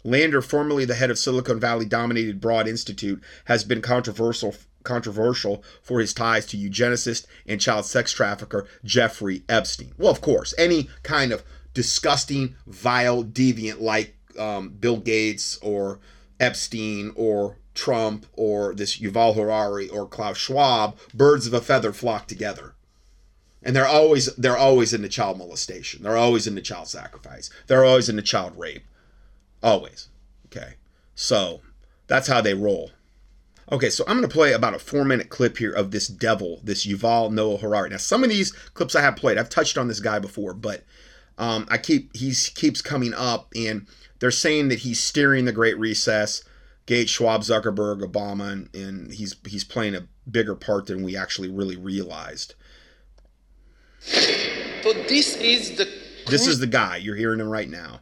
[0.03, 6.01] Lander, formerly the head of Silicon Valley dominated Broad Institute, has been controversial controversial for
[6.01, 9.93] his ties to eugenicist and child sex trafficker Jeffrey Epstein.
[9.97, 11.43] Well, of course, any kind of
[11.73, 15.99] disgusting, vile, deviant like um, Bill Gates or
[16.39, 22.27] Epstein or Trump or this Yuval Harari or Klaus Schwab, birds of a feather flock
[22.27, 22.73] together.
[23.65, 26.03] And they're always they're always into child molestation.
[26.03, 27.49] They're always into child sacrifice.
[27.67, 28.83] They're always into child rape.
[29.63, 30.09] Always.
[30.47, 30.75] Okay.
[31.15, 31.61] So
[32.07, 32.91] that's how they roll.
[33.71, 36.59] Okay, so I'm going to play about a four minute clip here of this devil,
[36.63, 37.89] this Yuval Noah Harari.
[37.89, 40.83] Now, some of these clips I have played, I've touched on this guy before, but
[41.37, 43.87] um, I keep he keeps coming up, and
[44.19, 46.43] they're saying that he's steering the Great Reset,
[46.85, 51.49] Gates, Schwab, Zuckerberg, Obama, and, and he's he's playing a bigger part than we actually
[51.49, 52.55] really realized.
[54.01, 55.89] So this is the.
[56.27, 57.99] This is the guy you're hearing him right now.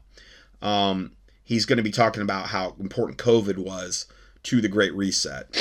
[0.61, 1.13] Um,
[1.51, 4.05] he's going to be talking about how important COVID was
[4.43, 5.53] to the Great Reset.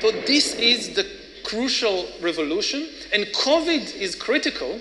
[0.00, 1.04] So this is the
[1.44, 4.80] crucial revolution, and COVID is critical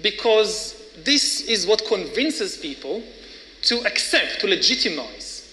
[0.00, 3.02] because this is what convinces people
[3.62, 5.52] to accept, to legitimize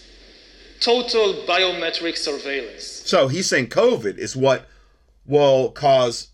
[0.80, 2.86] total biometric surveillance.
[2.86, 4.67] So he's saying COVID is what
[5.26, 6.28] will cause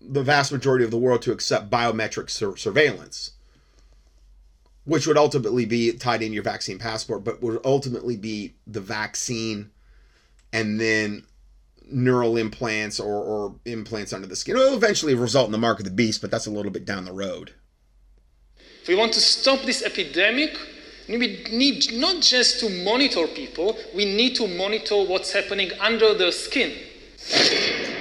[0.00, 3.32] the vast majority of the world to accept biometric sur- surveillance
[4.84, 9.70] which would ultimately be tied in your vaccine passport, but would ultimately be the vaccine
[10.52, 11.24] and then
[11.92, 14.56] neural implants or, or implants under the skin.
[14.56, 16.84] It will eventually result in the mark of the beast, but that's a little bit
[16.84, 17.52] down the road.
[18.82, 20.56] If we want to stop this epidemic,
[21.08, 26.32] we need not just to monitor people, we need to monitor what's happening under their
[26.32, 26.72] skin.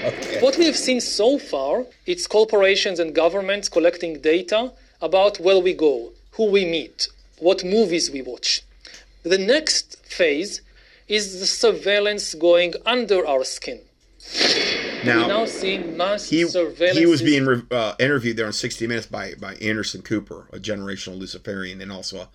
[0.05, 0.39] Okay.
[0.39, 4.71] What we have seen so far, it's corporations and governments collecting data
[5.01, 7.09] about where we go, who we meet,
[7.39, 8.61] what movies we watch.
[9.23, 10.61] The next phase
[11.09, 13.81] is the surveillance going under our skin.
[15.03, 16.97] Now, now he, surveillance.
[16.97, 21.19] He was being uh, interviewed there on 60 Minutes by, by Anderson Cooper, a generational
[21.19, 22.29] Luciferian and also a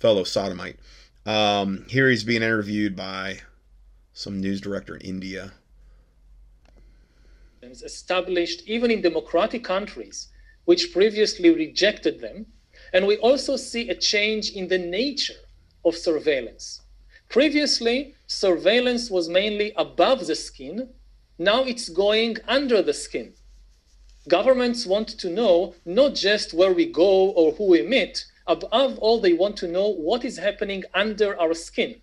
[0.00, 0.76] fellow sodomite.
[1.24, 3.40] Um, here he's being interviewed by
[4.12, 5.52] some news director in India.
[7.62, 10.28] Established even in democratic countries,
[10.66, 12.46] which previously rejected them,
[12.92, 15.40] and we also see a change in the nature
[15.84, 16.82] of surveillance.
[17.28, 20.88] Previously, surveillance was mainly above the skin.
[21.38, 23.34] Now it's going under the skin.
[24.28, 28.24] Governments want to know not just where we go or who we meet.
[28.46, 32.00] Above all, they want to know what is happening under our skin.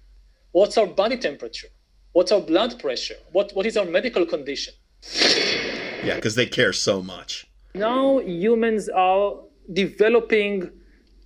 [0.51, 1.69] What's our body temperature?
[2.11, 3.15] What's our blood pressure?
[3.31, 4.73] What, what is our medical condition?
[6.03, 7.47] Yeah, because they care so much.
[7.75, 9.35] Now humans are
[9.71, 10.69] developing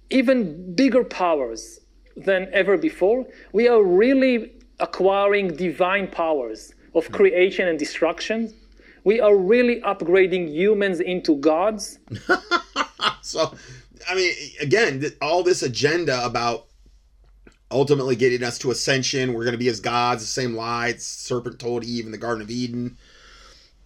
[0.09, 1.79] even bigger powers
[2.15, 3.25] than ever before.
[3.51, 7.13] We are really acquiring divine powers of hmm.
[7.13, 8.53] creation and destruction.
[9.03, 11.99] We are really upgrading humans into gods.
[13.21, 13.53] so,
[14.09, 16.65] I mean, again, all this agenda about
[17.71, 21.59] ultimately getting us to ascension, we're going to be as gods, the same lies serpent
[21.59, 22.97] told Eve in the Garden of Eden,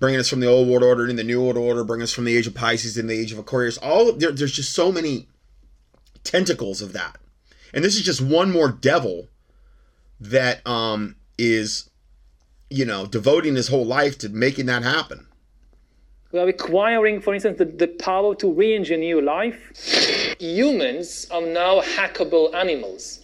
[0.02, 2.26] bringing us from the old world order in the new world order, bringing us from
[2.26, 3.78] the age of Pisces in the age of Aquarius.
[3.78, 5.30] All there, there's just so many
[6.26, 7.18] tentacles of that,
[7.74, 9.30] and this is just one more devil
[10.20, 11.90] that um is
[12.72, 15.28] you know, devoting his whole life to making that happen.
[16.32, 20.38] We are acquiring, for instance, the, the power to re engineer life.
[20.40, 23.21] Humans are now hackable animals.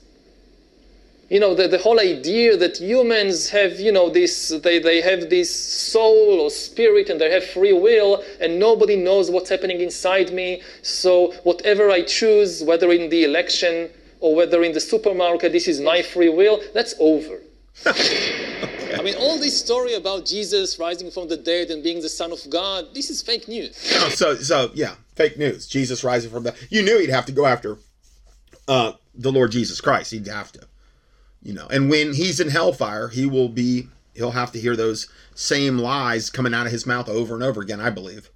[1.30, 5.30] You know, the, the whole idea that humans have, you know, this, they, they have
[5.30, 10.32] this soul or spirit and they have free will and nobody knows what's happening inside
[10.32, 10.62] me.
[10.84, 13.90] So whatever I choose, whether in the election
[14.22, 17.42] or whether in the supermarket, this is my free will, that's over.
[17.86, 22.32] I mean, all this story about Jesus rising from the dead and being the Son
[22.32, 23.76] of God, this is fake news.
[23.96, 25.68] Oh, so, so yeah, fake news.
[25.68, 26.56] Jesus rising from the.
[26.70, 27.78] You knew he'd have to go after
[28.68, 30.12] uh, the Lord Jesus Christ.
[30.12, 30.62] He'd have to,
[31.42, 31.68] you know.
[31.68, 33.90] And when he's in hellfire, he will be.
[34.14, 37.62] He'll have to hear those same lies coming out of his mouth over and over
[37.62, 37.80] again.
[37.80, 38.32] I believe.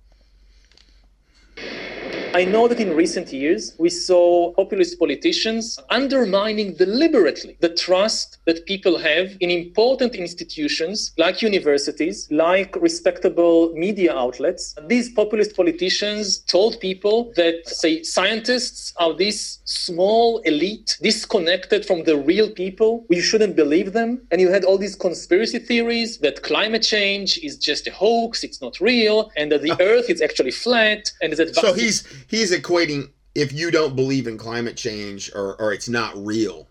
[2.33, 8.65] I know that in recent years we saw populist politicians undermining deliberately the trust that
[8.65, 14.75] people have in important institutions like universities, like respectable media outlets.
[14.87, 22.15] These populist politicians told people that, say, scientists are this small elite disconnected from the
[22.15, 23.05] real people.
[23.09, 24.25] We shouldn't believe them.
[24.31, 28.61] And you had all these conspiracy theories that climate change is just a hoax, it's
[28.61, 31.53] not real, and that the earth is actually flat, and that.
[31.55, 36.13] So he's he's equating if you don't believe in climate change or, or it's not
[36.15, 36.67] real,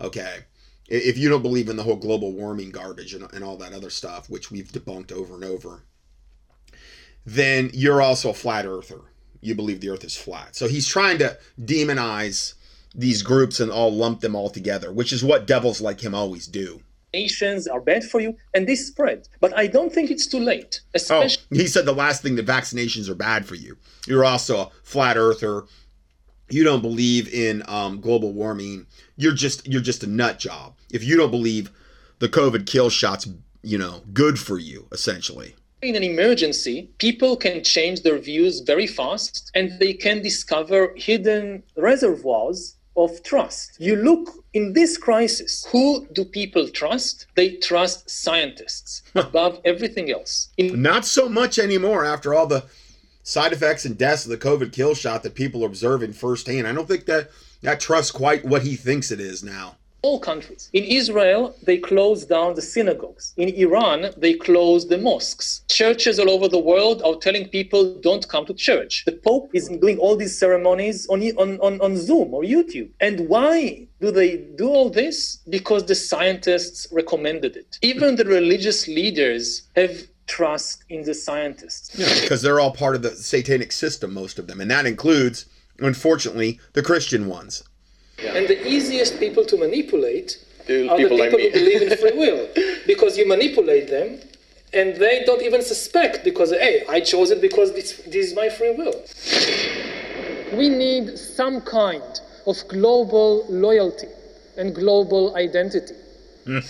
[0.00, 0.38] okay,
[0.88, 3.90] if you don't believe in the whole global warming garbage and, and all that other
[3.90, 5.82] stuff, which we've debunked over and over,
[7.24, 9.00] then you're also a flat earther.
[9.40, 10.54] You believe the earth is flat.
[10.56, 12.54] So he's trying to demonize
[12.94, 16.46] these groups and all lump them all together, which is what devils like him always
[16.46, 16.82] do
[17.22, 19.28] vaccinations are bad for you, and this spread.
[19.40, 20.80] But I don't think it's too late.
[20.94, 23.76] Especially- oh, he said the last thing that vaccinations are bad for you.
[24.06, 25.64] You're also a flat earther.
[26.50, 28.86] You don't believe in um, global warming.
[29.16, 30.74] You're just you're just a nut job.
[30.90, 31.70] If you don't believe
[32.18, 33.28] the COVID kill shots,
[33.62, 35.54] you know, good for you essentially.
[35.80, 41.62] In an emergency, people can change their views very fast and they can discover hidden
[41.76, 43.76] reservoirs of trust.
[43.78, 47.26] You look in this crisis, who do people trust?
[47.34, 50.48] They trust scientists above everything else.
[50.56, 52.64] In- Not so much anymore after all the
[53.22, 56.66] side effects and deaths of the COVID kill shot that people are observing firsthand.
[56.66, 57.30] I don't think that
[57.62, 60.68] that trust quite what he thinks it is now all countries.
[60.72, 63.32] In Israel, they closed down the synagogues.
[63.36, 65.62] In Iran, they closed the mosques.
[65.68, 69.04] Churches all over the world are telling people don't come to church.
[69.06, 72.90] The Pope is doing all these ceremonies on, on, on, Zoom or YouTube.
[73.00, 75.36] And why do they do all this?
[75.48, 77.78] Because the scientists recommended it.
[77.82, 79.96] Even the religious leaders have
[80.26, 81.96] trust in the scientists.
[81.96, 84.60] Yeah, because they're all part of the satanic system, most of them.
[84.60, 85.46] And that includes,
[85.78, 87.62] unfortunately, the Christian ones.
[88.22, 88.34] Yeah.
[88.36, 92.48] And the easiest people to manipulate are the people like who believe in free will.
[92.86, 94.20] Because you manipulate them
[94.72, 98.48] and they don't even suspect because hey i chose it because this, this is my
[98.48, 98.94] free will.
[100.56, 104.08] We need some kind of global loyalty
[104.56, 105.94] and global identity.
[106.46, 106.62] Mm.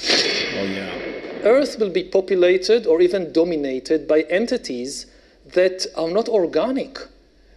[0.59, 1.49] Oh yeah.
[1.49, 5.07] Earth will be populated or even dominated by entities
[5.55, 6.99] that are not organic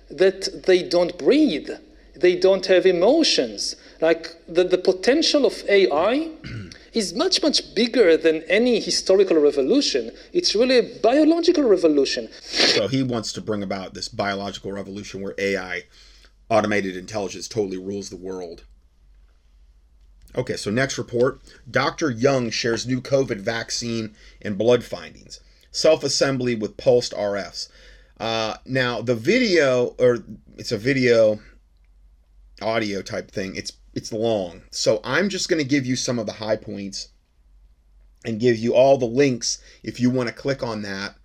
[0.10, 1.70] that they don't breathe
[2.16, 6.30] they don't have emotions like the, the potential of AI
[6.94, 10.12] is much, much bigger than any historical revolution.
[10.34, 12.30] It's really a biological revolution.
[12.42, 15.84] So he wants to bring about this biological revolution where AI,
[16.50, 18.64] automated intelligence, totally rules the world.
[20.38, 21.40] Okay, so next report
[21.70, 22.12] Dr.
[22.12, 25.40] Young shares new COVID vaccine and blood findings.
[25.72, 27.70] Self assembly with pulsed RFs.
[28.20, 30.20] Uh, now, the video, or
[30.58, 31.40] it's a video
[32.62, 34.62] audio type thing, it's it's long.
[34.72, 37.10] So I'm just going to give you some of the high points
[38.26, 41.16] and give you all the links if you want to click on that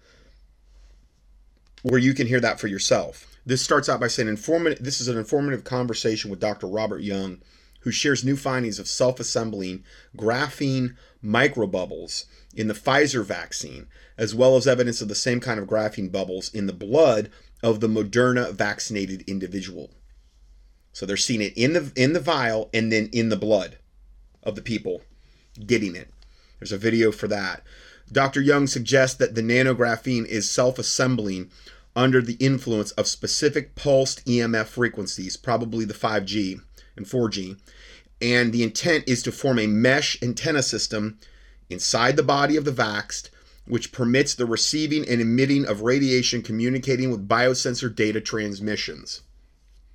[1.82, 3.26] where you can hear that for yourself.
[3.44, 6.66] This starts out by saying informative this is an informative conversation with Dr.
[6.66, 7.40] Robert Young
[7.80, 9.82] who shares new findings of self-assembling
[10.16, 10.94] graphene
[11.24, 13.86] microbubbles in the Pfizer vaccine,
[14.18, 17.30] as well as evidence of the same kind of graphene bubbles in the blood
[17.62, 19.90] of the Moderna vaccinated individual.
[20.92, 23.78] So they're seeing it in the in the vial and then in the blood
[24.42, 25.02] of the people
[25.66, 26.10] getting it.
[26.58, 27.62] There's a video for that.
[28.12, 28.40] Dr.
[28.40, 31.50] Young suggests that the nanographene is self-assembling
[31.94, 36.60] under the influence of specific pulsed EMF frequencies, probably the 5G
[36.96, 37.58] and 4G,
[38.20, 41.18] and the intent is to form a mesh antenna system
[41.68, 43.30] inside the body of the vaxxed,
[43.64, 49.22] which permits the receiving and emitting of radiation communicating with biosensor data transmissions.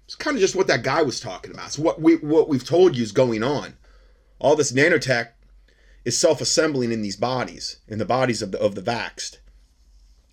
[0.06, 1.72] It's kind of just what that guy was talking about.
[1.72, 3.76] So what we what we've told you is going on.
[4.39, 5.30] All this nanotech
[6.03, 9.38] is self-assembling in these bodies, in the bodies of the of the vaxxed.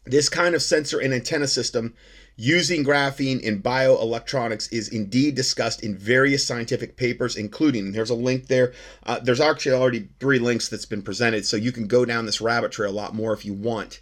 [0.04, 1.94] This kind of sensor and antenna system
[2.36, 8.46] using graphene in bioelectronics is indeed discussed in various scientific papers, including, there's a link
[8.48, 8.72] there.
[9.04, 12.40] Uh, there's actually already three links that's been presented, so you can go down this
[12.40, 14.00] rabbit trail a lot more if you want.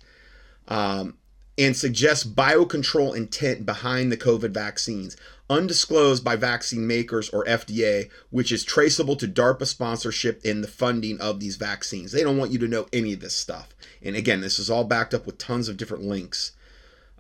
[0.69, 1.19] Um,
[1.61, 5.15] and suggests biocontrol intent behind the COVID vaccines,
[5.51, 11.21] undisclosed by vaccine makers or FDA, which is traceable to DARPA sponsorship in the funding
[11.21, 12.13] of these vaccines.
[12.13, 13.75] They don't want you to know any of this stuff.
[14.03, 16.53] And again, this is all backed up with tons of different links.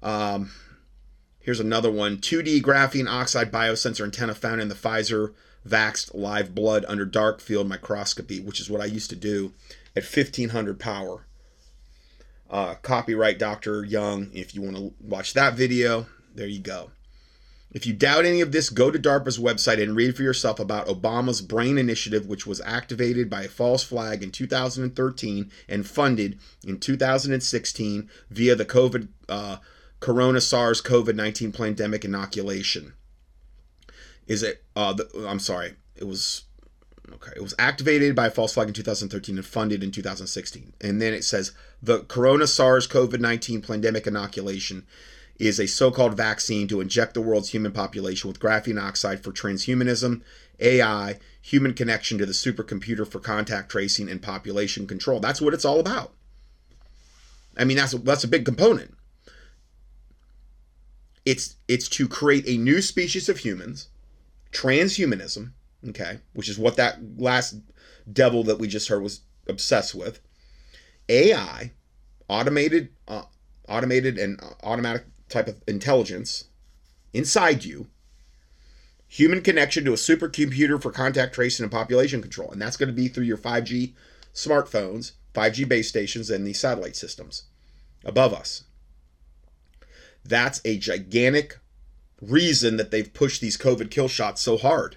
[0.02, 0.52] Um,
[1.40, 5.34] here's another one 2D graphene oxide biosensor antenna found in the Pfizer
[5.68, 9.52] Vaxxed live blood under dark field microscopy, which is what I used to do
[9.94, 11.26] at 1500 power.
[12.50, 13.84] Uh, copyright Dr.
[13.84, 14.28] Young.
[14.34, 16.90] If you want to watch that video, there you go.
[17.72, 20.88] If you doubt any of this, go to DARPA's website and read for yourself about
[20.88, 26.80] Obama's BRAIN initiative, which was activated by a false flag in 2013 and funded in
[26.80, 29.58] 2016 via the COVID, uh,
[30.00, 32.94] Corona SARS COVID 19 pandemic inoculation.
[34.26, 36.42] Is it, uh, the, I'm sorry, it was
[37.12, 40.72] Okay, it was activated by false flag in 2013 and funded in 2016.
[40.80, 41.52] And then it says
[41.82, 44.86] the Corona SARS COVID 19 pandemic inoculation
[45.38, 49.32] is a so called vaccine to inject the world's human population with graphene oxide for
[49.32, 50.20] transhumanism,
[50.60, 55.18] AI, human connection to the supercomputer for contact tracing and population control.
[55.18, 56.12] That's what it's all about.
[57.56, 58.94] I mean, that's a, that's a big component.
[61.24, 63.88] It's it's to create a new species of humans,
[64.52, 65.52] transhumanism,
[65.88, 67.56] okay, which is what that last
[68.10, 70.20] devil that we just heard was obsessed with.
[71.08, 71.72] AI,
[72.28, 73.22] automated, uh,
[73.68, 76.44] automated and automatic type of intelligence
[77.12, 77.88] inside you,
[79.06, 82.94] human connection to a supercomputer for contact tracing and population control, and that's going to
[82.94, 83.94] be through your 5G
[84.34, 87.44] smartphones, 5G base stations, and these satellite systems
[88.04, 88.64] above us.
[90.24, 91.58] That's a gigantic
[92.20, 94.96] reason that they've pushed these COVID kill shots so hard.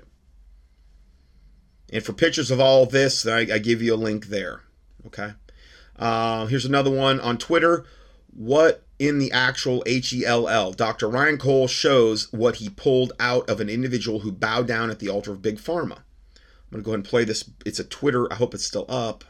[1.94, 4.62] And for pictures of all of this, I, I give you a link there.
[5.06, 5.34] Okay.
[5.96, 7.86] Uh, here's another one on Twitter.
[8.36, 10.74] What in the actual HELL?
[10.74, 11.08] Dr.
[11.08, 15.08] Ryan Cole shows what he pulled out of an individual who bowed down at the
[15.08, 16.00] altar of Big Pharma.
[16.00, 17.48] I'm going to go ahead and play this.
[17.64, 18.32] It's a Twitter.
[18.34, 19.24] I hope it's still up.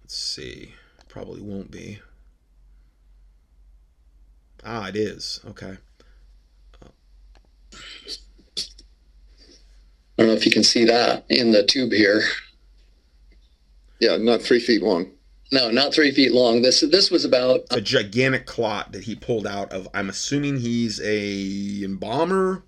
[0.00, 0.72] Let's see.
[1.06, 2.00] Probably won't be.
[4.64, 5.40] Ah, it is.
[5.46, 5.76] Okay.
[10.16, 12.22] I don't know if you can see that in the tube here.
[14.00, 15.10] Yeah, not three feet long.
[15.52, 16.62] No, not three feet long.
[16.62, 19.88] This this was about a gigantic clot that he pulled out of.
[19.94, 22.64] I'm assuming he's a embalmer,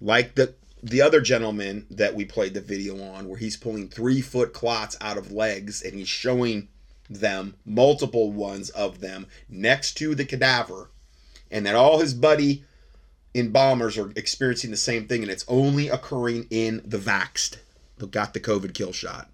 [0.00, 4.20] like the the other gentleman that we played the video on, where he's pulling three
[4.20, 6.68] foot clots out of legs and he's showing
[7.10, 10.90] them multiple ones of them next to the cadaver,
[11.50, 12.64] and that all his buddy
[13.34, 17.56] embalmers are experiencing the same thing, and it's only occurring in the vaxxed
[17.98, 19.28] who got the COVID kill shot.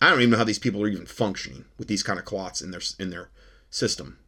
[0.00, 2.60] I don't even know how these people are even functioning with these kind of clots
[2.60, 3.30] in their in their
[3.70, 4.18] system.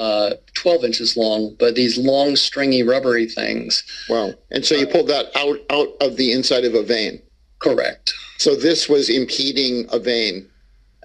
[0.00, 3.82] Uh, 12 inches long, but these long, stringy, rubbery things.
[4.08, 4.34] Wow!
[4.50, 7.22] And so you pulled that out out of the inside of a vein.
[7.58, 8.12] Correct.
[8.36, 10.48] So this was impeding a vein.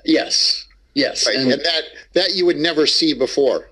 [0.06, 0.68] Yes.
[0.94, 1.26] Yes.
[1.26, 1.38] Right.
[1.38, 1.84] And, and that
[2.14, 3.70] that you would never see before.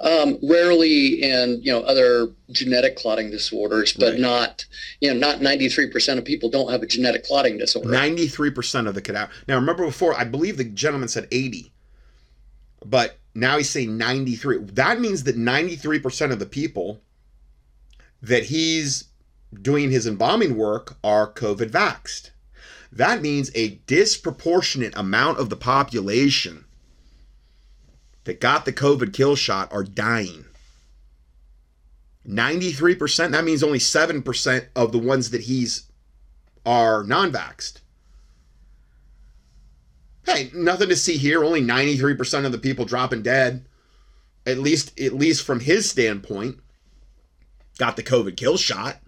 [0.00, 4.20] Um, rarely in you know other genetic clotting disorders, but right.
[4.20, 4.64] not
[5.00, 7.88] you know not ninety three percent of people don't have a genetic clotting disorder.
[7.88, 9.30] Ninety three percent of the cadaver.
[9.46, 11.72] Now remember before, I believe the gentleman said eighty,
[12.84, 14.58] but now he's saying ninety three.
[14.58, 17.00] That means that ninety three percent of the people
[18.20, 19.04] that he's
[19.62, 22.30] doing his embalming work are COVID vaxxed.
[22.90, 26.64] That means a disproportionate amount of the population
[28.24, 30.44] that got the COVID kill shot are dying.
[32.26, 35.90] 93%, that means only 7% of the ones that he's
[36.64, 37.80] are non vaxxed.
[40.24, 41.44] Hey, nothing to see here.
[41.44, 43.66] Only 93% of the people dropping dead.
[44.46, 46.58] At least at least from his standpoint.
[47.78, 48.98] Got the COVID kill shot.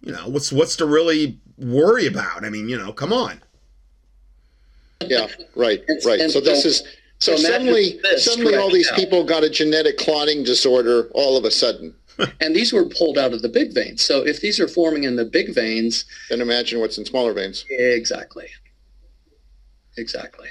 [0.00, 2.44] You know, what's what's to really worry about?
[2.44, 3.42] I mean, you know, come on.
[5.00, 6.30] Yeah, right, right.
[6.30, 6.82] So this is
[7.18, 11.94] so suddenly suddenly all these people got a genetic clotting disorder all of a sudden.
[12.40, 14.02] and these were pulled out of the big veins.
[14.02, 17.64] So if these are forming in the big veins, then imagine what's in smaller veins.
[17.70, 18.48] Exactly.
[19.96, 20.48] Exactly.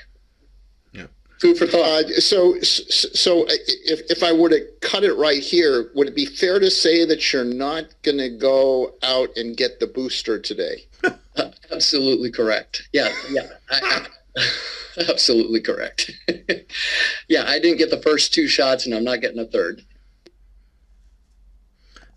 [0.93, 1.07] Yeah.
[1.41, 2.05] Food for thought.
[2.05, 6.25] Uh, so, so if, if I were to cut it right here, would it be
[6.25, 10.85] fair to say that you're not going to go out and get the booster today?
[11.03, 11.11] uh,
[11.71, 12.87] absolutely correct.
[12.93, 13.47] Yeah, yeah.
[13.69, 14.05] I,
[14.37, 14.41] I,
[15.09, 16.11] absolutely correct.
[17.27, 19.83] yeah, I didn't get the first two shots, and I'm not getting a third.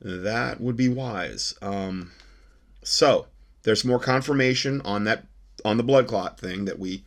[0.01, 1.55] That would be wise.
[1.61, 2.13] Um,
[2.83, 3.27] so
[3.65, 5.27] there's more confirmation on that
[5.63, 7.05] on the blood clot thing that we.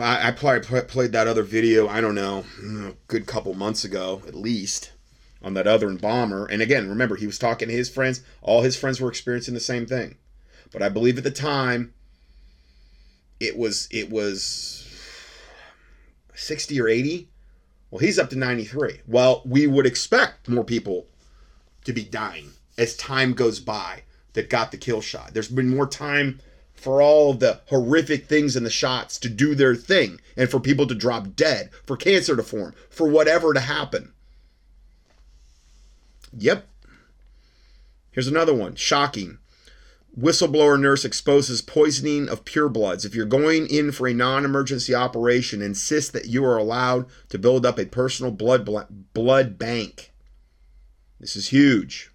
[0.00, 1.86] I, I probably played that other video.
[1.86, 4.92] I don't know, a good couple months ago at least,
[5.42, 6.46] on that other bomber.
[6.46, 8.22] And again, remember he was talking to his friends.
[8.42, 10.16] All his friends were experiencing the same thing.
[10.72, 11.94] But I believe at the time,
[13.40, 14.86] it was it was
[16.34, 17.28] 60 or 80.
[17.90, 19.00] Well, he's up to 93.
[19.06, 21.06] Well, we would expect more people
[21.84, 25.32] to be dying as time goes by that got the kill shot.
[25.32, 26.40] There's been more time
[26.74, 30.86] for all the horrific things in the shots to do their thing and for people
[30.86, 34.12] to drop dead, for cancer to form, for whatever to happen.
[36.36, 36.66] Yep.
[38.10, 38.74] Here's another one.
[38.74, 39.38] Shocking.
[40.18, 43.04] Whistleblower nurse exposes poisoning of purebloods.
[43.04, 47.38] If you're going in for a non emergency operation, insist that you are allowed to
[47.38, 48.66] build up a personal blood,
[49.12, 50.14] blood bank.
[51.20, 52.10] This is huge.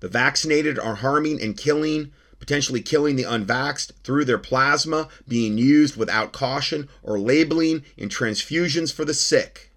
[0.00, 5.96] The vaccinated are harming and killing, potentially killing the unvaxxed through their plasma being used
[5.96, 9.70] without caution or labeling in transfusions for the sick.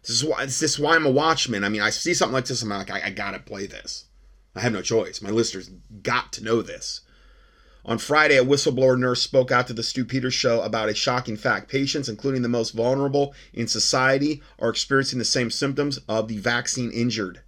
[0.00, 1.64] This is why this is why I'm a watchman.
[1.64, 4.06] I mean, I see something like this, I'm like, I, I gotta play this.
[4.58, 5.22] I have no choice.
[5.22, 5.70] My listeners
[6.02, 7.02] got to know this.
[7.84, 11.36] On Friday, a whistleblower nurse spoke out to the Stew Peters show about a shocking
[11.36, 11.70] fact.
[11.70, 16.90] Patients, including the most vulnerable in society, are experiencing the same symptoms of the vaccine
[16.90, 17.40] injured.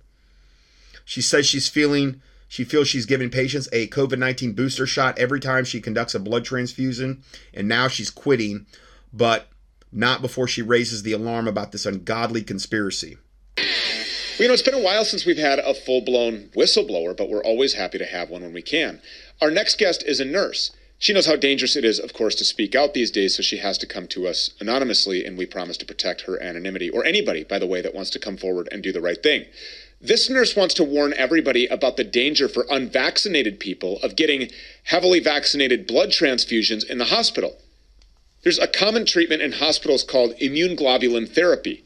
[1.04, 5.40] She says she's feeling she feels she's giving patients a COVID 19 booster shot every
[5.40, 8.66] time she conducts a blood transfusion, and now she's quitting,
[9.12, 9.48] but
[9.90, 13.18] not before she raises the alarm about this ungodly conspiracy.
[14.40, 17.28] Well, you know, it's been a while since we've had a full blown whistleblower, but
[17.28, 19.02] we're always happy to have one when we can.
[19.42, 20.70] Our next guest is a nurse.
[20.98, 23.58] She knows how dangerous it is, of course, to speak out these days, so she
[23.58, 27.44] has to come to us anonymously, and we promise to protect her anonymity, or anybody,
[27.44, 29.44] by the way, that wants to come forward and do the right thing.
[30.00, 34.48] This nurse wants to warn everybody about the danger for unvaccinated people of getting
[34.84, 37.58] heavily vaccinated blood transfusions in the hospital.
[38.42, 41.84] There's a common treatment in hospitals called immune globulin therapy.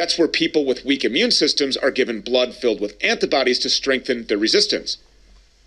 [0.00, 4.24] That's where people with weak immune systems are given blood filled with antibodies to strengthen
[4.28, 4.96] their resistance.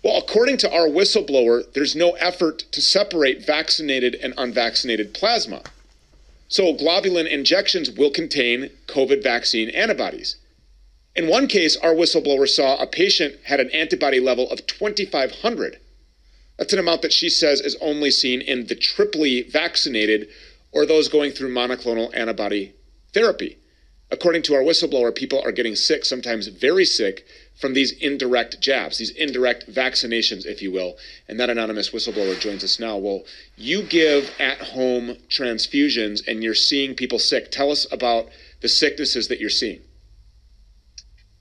[0.02, 5.62] Well, according to our whistleblower, there's no effort to separate vaccinated and unvaccinated plasma.
[6.48, 10.34] So, globulin injections will contain COVID vaccine antibodies.
[11.14, 15.78] In one case, our whistleblower saw a patient had an antibody level of 2,500.
[16.58, 20.26] That's an amount that she says is only seen in the triply vaccinated
[20.72, 22.74] or those going through monoclonal antibody
[23.12, 23.58] therapy.
[24.10, 28.98] According to our whistleblower, people are getting sick, sometimes very sick, from these indirect jabs,
[28.98, 30.96] these indirect vaccinations, if you will.
[31.28, 32.96] And that anonymous whistleblower joins us now.
[32.96, 33.24] Well,
[33.56, 37.50] you give at home transfusions and you're seeing people sick.
[37.50, 38.28] Tell us about
[38.60, 39.80] the sicknesses that you're seeing.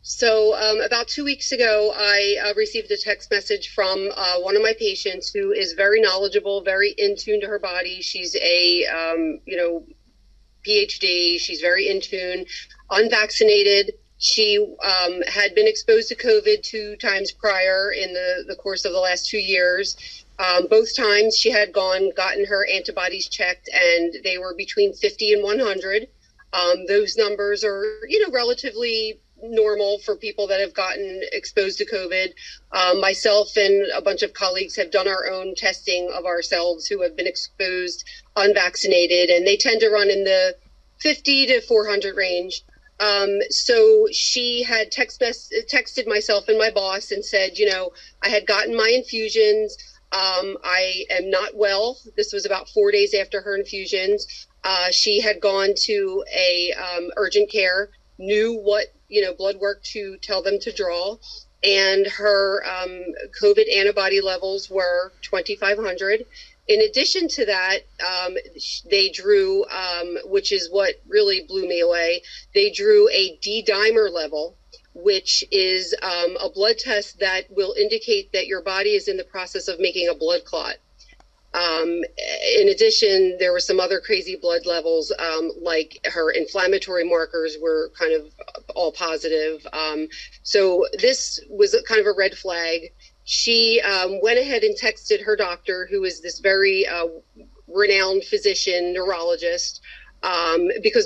[0.06, 4.58] So, um, about two weeks ago, I uh, received a text message from uh, one
[4.58, 8.02] of my patients who is very knowledgeable, very in tune to her body.
[8.02, 9.86] She's a, um, you know,
[10.66, 11.40] PhD.
[11.40, 12.46] She's very in tune,
[12.90, 13.94] unvaccinated.
[14.18, 18.94] She um, had been exposed to COVID two times prior in the, the course of
[18.94, 19.98] the last two years.
[20.40, 25.34] Um, both times she had gone, gotten her antibodies checked, and they were between 50
[25.34, 26.08] and 100.
[26.54, 31.86] Um, those numbers are, you know, relatively normal for people that have gotten exposed to
[31.86, 32.34] COVID.
[32.72, 37.02] Um, myself and a bunch of colleagues have done our own testing of ourselves who
[37.02, 38.06] have been exposed
[38.36, 40.56] unvaccinated, and they tend to run in the
[41.02, 42.64] 50 to 400 range.
[43.00, 47.92] Um, so she had text texted myself and my boss and said, you know,
[48.22, 49.78] I had gotten my infusions.
[50.14, 51.98] Um, I am not well.
[52.16, 54.48] This was about four days after her infusions.
[54.64, 59.82] Uh, she had gone to a um, urgent care, knew what you know blood work
[59.94, 61.18] to tell them to draw,
[61.64, 63.04] and her um,
[63.42, 66.26] COVID antibody levels were 2,500,
[66.68, 68.38] in addition to that, um,
[68.90, 72.22] they drew, um, which is what really blew me away,
[72.54, 74.56] they drew a D dimer level,
[74.94, 79.24] which is um, a blood test that will indicate that your body is in the
[79.26, 80.76] process of making a blood clot.
[81.54, 82.02] Um,
[82.58, 87.92] in addition, there were some other crazy blood levels, um, like her inflammatory markers were
[87.98, 88.34] kind of
[88.76, 89.66] all positive.
[89.72, 90.08] Um,
[90.42, 92.92] so this was kind of a red flag.
[93.24, 97.08] She um, went ahead and texted her doctor, who is this very uh,
[97.68, 99.82] renowned physician, neurologist,
[100.24, 101.06] um, because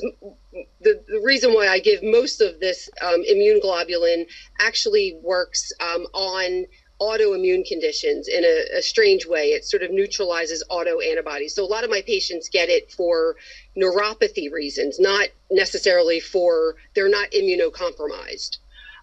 [0.82, 4.26] the, the reason why I give most of this um, immune globulin
[4.60, 5.72] actually works
[6.14, 6.66] on
[7.00, 9.50] autoimmune conditions in a, a, strange way.
[9.50, 11.54] It sort of neutralizes auto antibodies.
[11.54, 13.36] So a lot of my patients get it for
[13.76, 18.58] neuropathy reasons, not necessarily for they're not immunocompromised.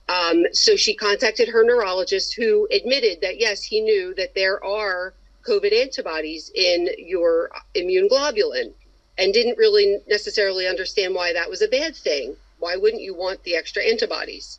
[0.09, 5.15] Um, so she contacted her neurologist, who admitted that yes, he knew that there are
[5.47, 8.73] COVID antibodies in your immune globulin,
[9.16, 12.37] and didn't really necessarily understand why that was a bad thing.
[12.59, 14.59] Why wouldn't you want the extra antibodies?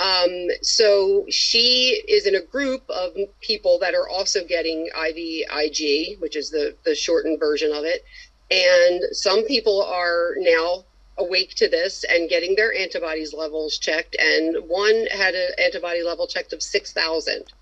[0.00, 6.36] Um, so she is in a group of people that are also getting IVIG, which
[6.36, 8.04] is the, the shortened version of it.
[8.50, 10.84] And some people are now
[11.18, 14.16] awake to this and getting their antibodies levels checked.
[14.18, 17.52] And one had an antibody level checked of 6,000.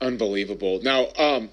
[0.00, 0.80] Unbelievable.
[0.82, 1.50] Now, um,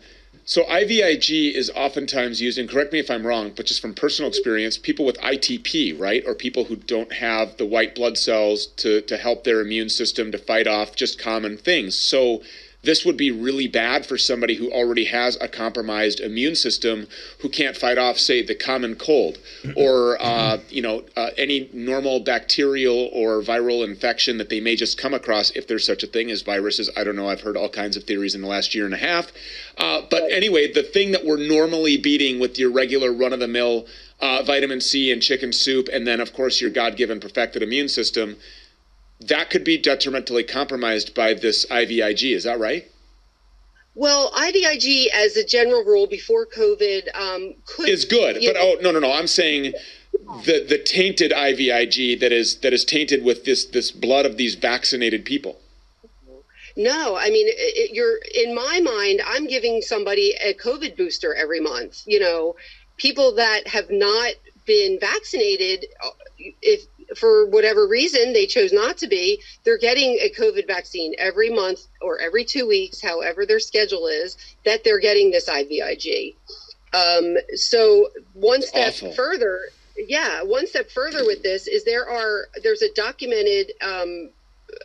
[0.48, 4.30] so IVIG is oftentimes used, and correct me if I'm wrong, but just from personal
[4.30, 9.02] experience, people with ITP, right, or people who don't have the white blood cells to,
[9.02, 12.00] to help their immune system to fight off just common things.
[12.00, 12.44] So
[12.84, 17.08] this would be really bad for somebody who already has a compromised immune system
[17.40, 19.40] who can't fight off, say, the common cold
[19.76, 24.98] or uh, you know uh, any normal bacterial or viral infection that they may just
[24.98, 26.90] come across if there's such a thing as viruses.
[26.96, 27.28] I don't know.
[27.28, 29.32] I've heard all kinds of theories in the last year and a half.
[29.78, 33.86] Uh, but anyway, the thing that we're normally beating with your regular run-of-the-mill
[34.20, 38.38] uh, vitamin C and chicken soup, and then of course your God-given perfected immune system
[39.22, 42.36] that could be detrimentally compromised by this IVIG.
[42.36, 42.86] Is that right?
[43.96, 48.36] Well, IVIG, as a general rule, before COVID, um, could is good.
[48.36, 49.12] But know, oh no, no, no!
[49.12, 49.74] I'm saying
[50.46, 54.54] the the tainted IVIG that is that is tainted with this this blood of these
[54.54, 55.58] vaccinated people.
[56.76, 59.22] No, I mean, it, you're in my mind.
[59.26, 62.04] I'm giving somebody a COVID booster every month.
[62.06, 62.56] You know,
[62.98, 64.34] people that have not
[64.68, 66.10] been vaccinated, uh,
[66.62, 66.84] if
[67.16, 71.88] for whatever reason they chose not to be, they're getting a COVID vaccine every month
[72.02, 76.36] or every two weeks, however their schedule is, that they're getting this IVIG.
[76.94, 79.12] Um, so one step Awful.
[79.14, 79.60] further,
[79.98, 84.30] yeah, one step further with this is there are there's a documented um,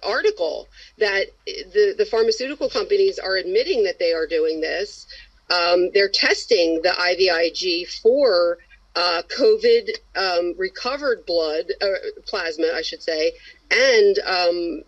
[0.03, 0.69] article
[0.99, 5.07] that the the pharmaceutical companies are admitting that they are doing this.
[5.51, 8.59] Um, they're testing the IVIG for
[8.95, 11.87] uh, COVID um, recovered blood, uh,
[12.27, 13.33] plasma, I should say,
[13.71, 14.83] and um,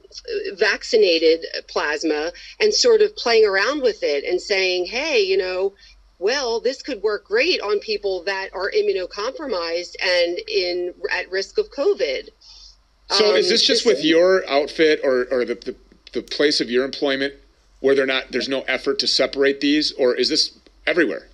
[0.58, 5.72] vaccinated plasma, and sort of playing around with it and saying, hey, you know,
[6.18, 11.70] well, this could work great on people that are immunocompromised and in at risk of
[11.70, 12.28] COVID.
[13.10, 15.76] So, um, is this just with your outfit or, or the, the,
[16.12, 17.34] the place of your employment
[17.80, 21.28] where they're not, there's no effort to separate these, or is this everywhere?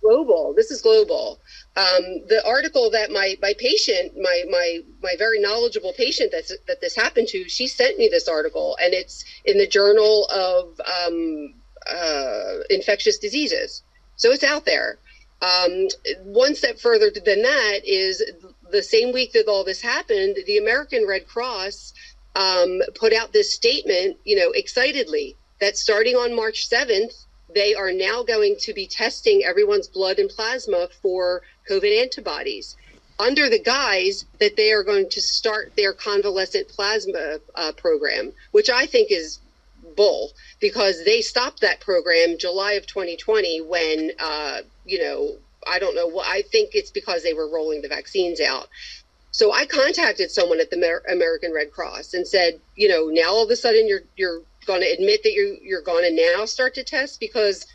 [0.00, 0.54] Global.
[0.56, 1.38] This is global.
[1.76, 6.80] Um, the article that my my patient, my my my very knowledgeable patient that that
[6.80, 11.54] this happened to, she sent me this article, and it's in the Journal of um,
[11.88, 13.82] uh, Infectious Diseases,
[14.16, 14.98] so it's out there.
[15.42, 15.88] Um,
[16.24, 18.22] one step further than that is
[18.70, 21.94] the same week that all this happened, the American Red Cross
[22.34, 27.12] um, put out this statement, you know, excitedly that starting on March seventh
[27.54, 32.76] they are now going to be testing everyone's blood and plasma for COVID antibodies
[33.18, 38.70] under the guise that they are going to start their convalescent plasma uh, program, which
[38.70, 39.38] I think is
[39.96, 40.30] bull
[40.60, 45.36] because they stopped that program July of 2020 when, uh, you know,
[45.70, 48.68] I don't know what I think it's because they were rolling the vaccines out.
[49.32, 53.30] So I contacted someone at the Amer- American Red Cross and said, you know, now
[53.30, 56.46] all of a sudden you're you're going to admit that you you're going to now
[56.46, 57.66] start to test because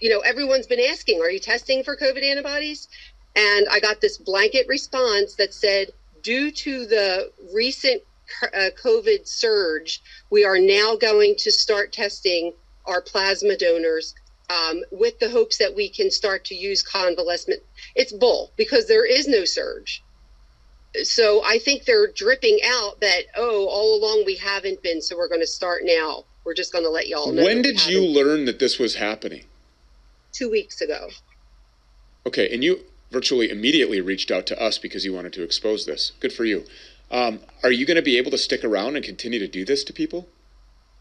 [0.00, 2.88] you know everyone's been asking are you testing for covid antibodies
[3.40, 5.88] and i got this blanket response that said
[6.22, 8.02] due to the recent
[8.42, 12.52] uh, covid surge we are now going to start testing
[12.86, 14.14] our plasma donors
[14.48, 17.60] um, with the hopes that we can start to use convalescent
[17.94, 20.02] it's bull because there is no surge
[21.04, 25.28] so I think they're dripping out that oh, all along we haven't been, so we're
[25.28, 26.24] going to start now.
[26.44, 27.44] We're just going to let y'all know.
[27.44, 29.44] When did you learn that this was happening?
[30.32, 31.08] Two weeks ago.
[32.26, 32.80] Okay, and you
[33.10, 36.12] virtually immediately reached out to us because you wanted to expose this.
[36.20, 36.64] Good for you.
[37.10, 39.82] Um, are you going to be able to stick around and continue to do this
[39.84, 40.28] to people?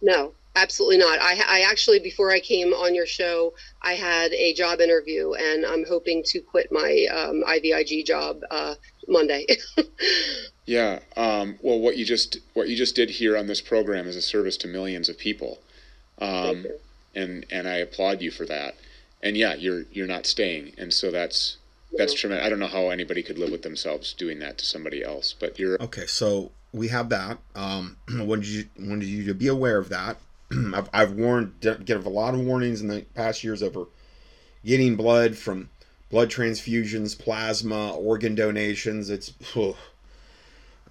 [0.01, 1.19] No, absolutely not.
[1.21, 5.65] I, I actually, before I came on your show, I had a job interview, and
[5.65, 8.75] I'm hoping to quit my um, IVIG job uh,
[9.07, 9.45] Monday.
[10.65, 10.99] yeah.
[11.15, 14.21] Um, well, what you just what you just did here on this program is a
[14.21, 15.59] service to millions of people,
[16.19, 16.65] um,
[17.13, 18.75] and and I applaud you for that.
[19.21, 21.57] And yeah, you're you're not staying, and so that's
[21.97, 22.45] that's tremendous.
[22.45, 25.59] I don't know how anybody could live with themselves doing that to somebody else, but
[25.59, 26.05] you're okay.
[26.05, 27.39] So we have that.
[27.55, 30.17] Um, wanted you wanted you to be aware of that.
[30.73, 31.53] I've, I've warned,
[31.85, 33.85] give a lot of warnings in the past years over
[34.65, 35.69] getting blood from
[36.09, 39.09] blood transfusions, plasma, organ donations.
[39.09, 39.75] It's, ugh.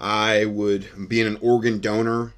[0.00, 2.32] I would being an organ donor,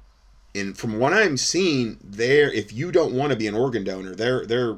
[0.55, 4.15] and from what I'm seeing, there, if you don't want to be an organ donor,
[4.15, 4.77] there, there,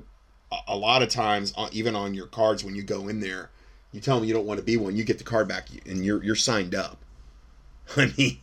[0.67, 3.49] a lot of times, uh, even on your cards when you go in there,
[3.93, 6.03] you tell them you don't want to be one, you get the card back, and
[6.03, 6.97] you're you're signed up.
[7.95, 8.39] I mean,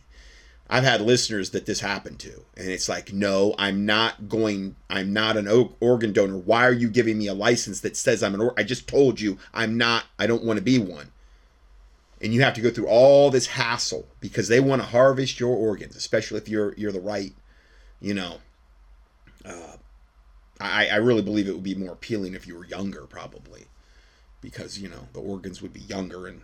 [0.69, 4.77] I've had listeners that this happened to, and it's like, no, I'm not going.
[4.89, 5.47] I'm not an
[5.81, 6.37] organ donor.
[6.37, 8.41] Why are you giving me a license that says I'm an?
[8.41, 10.05] Or- I just told you I'm not.
[10.17, 11.11] I don't want to be one.
[12.21, 15.55] And you have to go through all this hassle because they want to harvest your
[15.55, 17.33] organs, especially if you're you're the right,
[17.99, 18.37] you know.
[19.43, 19.75] Uh,
[20.61, 23.65] I I really believe it would be more appealing if you were younger, probably
[24.41, 26.41] because you know the organs would be younger and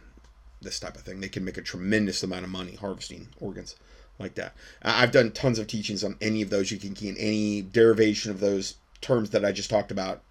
[0.61, 1.19] this type of thing.
[1.19, 3.75] They can make a tremendous amount of money harvesting organs
[4.19, 4.53] like that.
[4.81, 6.71] I've done tons of teachings on any of those.
[6.71, 10.21] You can in any derivation of those terms that I just talked about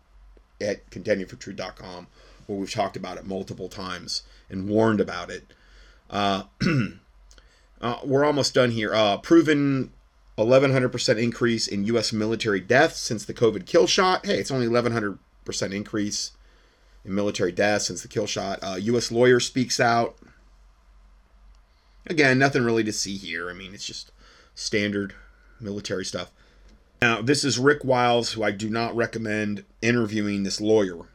[0.61, 2.07] at contendingfortruth.com,
[2.47, 5.45] where we've talked about it multiple times and warned about it.
[6.11, 6.45] Uh,
[7.81, 8.95] uh, we're almost done here.
[8.95, 9.93] Uh, proven
[10.39, 12.13] 1100% increase in U.S.
[12.13, 14.27] military deaths since the COVID kill shot.
[14.27, 15.19] Hey, it's only 1100%
[15.73, 16.33] increase
[17.07, 18.59] in military deaths since the kill shot.
[18.62, 19.11] Uh, U.S.
[19.11, 20.16] lawyer speaks out.
[22.07, 23.49] Again, nothing really to see here.
[23.49, 24.12] I mean, it's just
[24.55, 25.15] standard
[25.61, 26.31] military stuff.
[27.01, 31.07] Now, this is Rick Wiles, who I do not recommend interviewing this lawyer.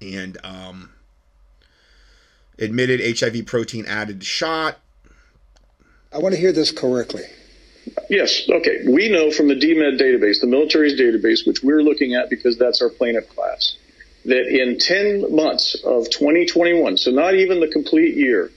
[0.00, 0.92] And um,
[2.58, 4.78] admitted HIV protein added shot.
[6.12, 7.22] I want to hear this correctly.
[8.08, 8.48] Yes.
[8.48, 8.84] Okay.
[8.88, 12.82] We know from the DMED database, the military's database, which we're looking at because that's
[12.82, 13.76] our plaintiff class,
[14.24, 18.50] that in 10 months of 2021, so not even the complete year,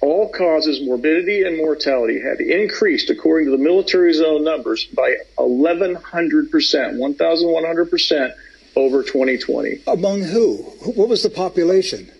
[0.00, 6.50] all causes morbidity and mortality had increased, according to the military's own numbers, by 1,100%,
[6.50, 8.32] 1,100%
[8.76, 9.82] over 2020.
[9.86, 10.56] Among who?
[10.94, 12.10] What was the population?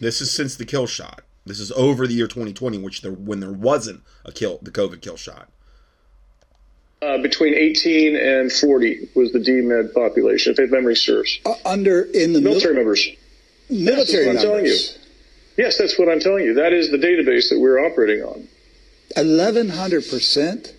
[0.00, 1.22] This is since the kill shot.
[1.44, 5.00] This is over the year 2020, which there when there wasn't a kill, the COVID
[5.00, 5.48] kill shot.
[7.00, 11.38] Uh, between 18 and 40 was the DMED population, if memory serves.
[11.46, 13.08] Uh, under in the military mil- members.
[13.70, 14.98] Military yes, numbers.
[15.56, 16.54] Yes, that's what I'm telling you.
[16.54, 18.48] That is the database that we're operating on.
[19.14, 20.74] 1100 percent.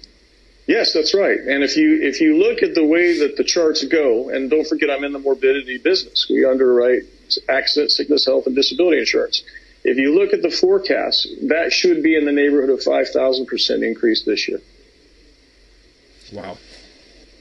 [0.67, 1.39] Yes, that's right.
[1.39, 4.67] And if you if you look at the way that the charts go, and don't
[4.67, 6.27] forget, I'm in the morbidity business.
[6.29, 7.03] We underwrite
[7.47, 9.43] accident, sickness, health, and disability insurance.
[9.83, 13.83] If you look at the forecast, that should be in the neighborhood of 5,000 percent
[13.83, 14.59] increase this year.
[16.31, 16.57] Wow.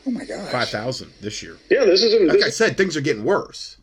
[0.06, 0.50] Oh my god.
[0.50, 1.56] Five thousand this year.
[1.70, 2.28] Yeah, this is.
[2.28, 3.76] Like I said, things are getting worse.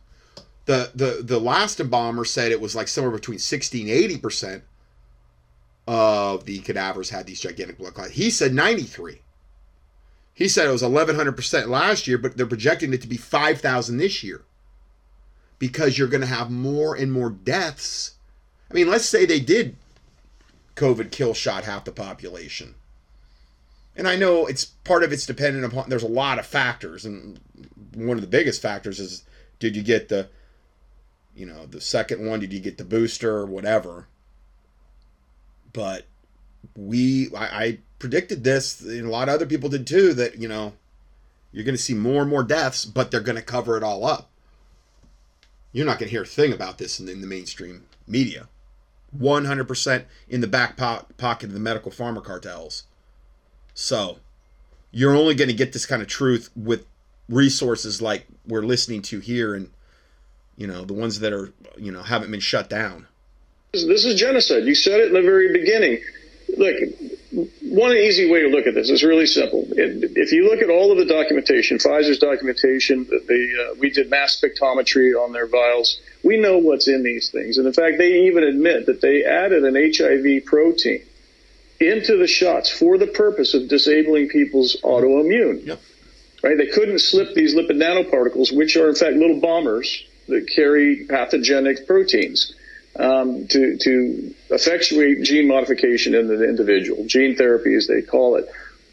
[0.64, 4.64] The the the last embalmer said it was like somewhere between sixty and eighty percent
[5.86, 8.12] of the cadavers had these gigantic blood clots.
[8.12, 9.20] He said ninety three.
[10.34, 13.16] He said it was eleven hundred percent last year, but they're projecting it to be
[13.16, 14.42] five thousand this year.
[15.58, 18.16] Because you're going to have more and more deaths.
[18.70, 19.76] I mean, let's say they did
[20.74, 22.74] COVID kill shot half the population
[23.96, 27.40] and I know it's part of it's dependent upon there's a lot of factors and
[27.94, 29.24] one of the biggest factors is
[29.58, 30.28] did you get the
[31.34, 34.06] you know the second one did you get the booster or whatever.
[35.72, 36.06] But
[36.76, 40.48] we I, I predicted this and a lot of other people did too that you
[40.48, 40.74] know
[41.52, 44.04] you're going to see more and more deaths but they're going to cover it all
[44.04, 44.30] up.
[45.72, 48.48] You're not going to hear a thing about this in, in the mainstream media.
[49.16, 52.84] 100% in the back po- pocket of the medical pharma cartels
[53.76, 54.16] so
[54.90, 56.86] you're only going to get this kind of truth with
[57.28, 59.70] resources like we're listening to here and
[60.56, 63.06] you know the ones that are you know haven't been shut down.
[63.72, 64.64] This is genocide.
[64.64, 66.00] You said it in the very beginning.
[66.56, 66.76] Look
[67.60, 69.66] one easy way to look at this is really simple.
[69.72, 74.40] If you look at all of the documentation pfizer's documentation the, uh, we did mass
[74.40, 76.00] spectrometry on their vials.
[76.24, 77.58] We know what's in these things.
[77.58, 81.02] And in fact they even admit that they added an hiv protein
[81.80, 85.66] into the shots for the purpose of disabling people's autoimmune.
[85.66, 85.80] Yep.
[86.42, 86.56] Right?
[86.56, 91.86] They couldn't slip these lipid nanoparticles, which are in fact little bombers, that carry pathogenic
[91.86, 92.54] proteins
[92.98, 98.48] um, to, to effectuate gene modification in the individual, gene therapy as they call it.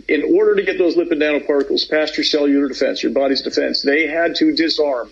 [0.07, 4.07] In order to get those lipid nanoparticles past your cellular defense, your body's defense, they
[4.07, 5.09] had to disarm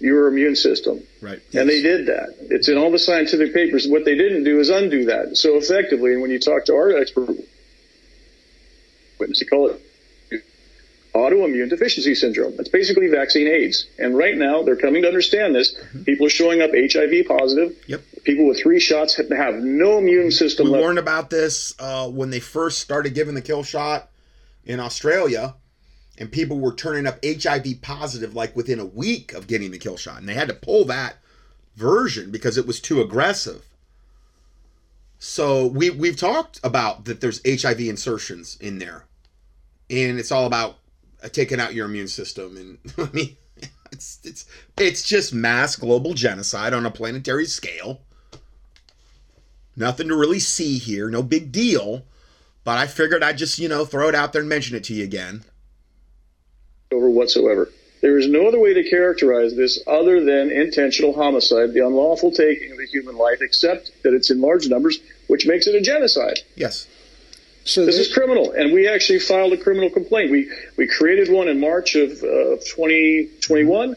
[0.00, 1.02] your immune system.
[1.20, 1.40] Right.
[1.54, 2.34] And they did that.
[2.50, 3.86] It's in all the scientific papers.
[3.88, 5.36] What they didn't do is undo that.
[5.36, 7.30] So effectively, and when you talk to our expert
[9.18, 9.82] witness, they call it
[11.14, 12.54] autoimmune deficiency syndrome.
[12.58, 13.86] It's basically vaccine AIDS.
[13.98, 15.74] And right now, they're coming to understand this.
[16.04, 17.76] People are showing up HIV positive.
[17.86, 18.02] Yep.
[18.24, 20.84] People with three shots have, have no immune system We left.
[20.84, 24.10] learned about this uh, when they first started giving the kill shot
[24.64, 25.54] in Australia,
[26.18, 29.96] and people were turning up HIV positive like within a week of getting the kill
[29.96, 31.16] shot, and they had to pull that
[31.76, 33.64] version because it was too aggressive.
[35.18, 39.04] So we we've talked about that there's HIV insertions in there,
[39.88, 40.78] and it's all about
[41.22, 42.56] uh, taking out your immune system.
[42.56, 42.78] And
[43.08, 43.36] I mean,
[43.92, 44.44] it's it's
[44.76, 48.00] it's just mass global genocide on a planetary scale.
[49.76, 52.04] Nothing to really see here, no big deal.
[52.64, 54.94] But I figured I'd just, you know, throw it out there and mention it to
[54.94, 55.44] you again.
[56.92, 57.70] Over whatsoever.
[58.00, 62.70] There is no other way to characterize this other than intentional homicide, the unlawful taking
[62.70, 66.38] of a human life, except that it's in large numbers, which makes it a genocide.
[66.54, 66.86] Yes.
[67.64, 70.30] So this is criminal, and we actually filed a criminal complaint.
[70.30, 73.96] We we created one in March of uh, 2021.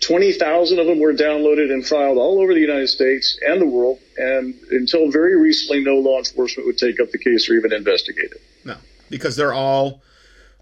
[0.00, 3.98] 20,000 of them were downloaded and filed all over the United States and the world.
[4.16, 8.32] And until very recently, no law enforcement would take up the case or even investigate
[8.32, 8.40] it.
[8.64, 8.76] No,
[9.10, 10.00] because they're all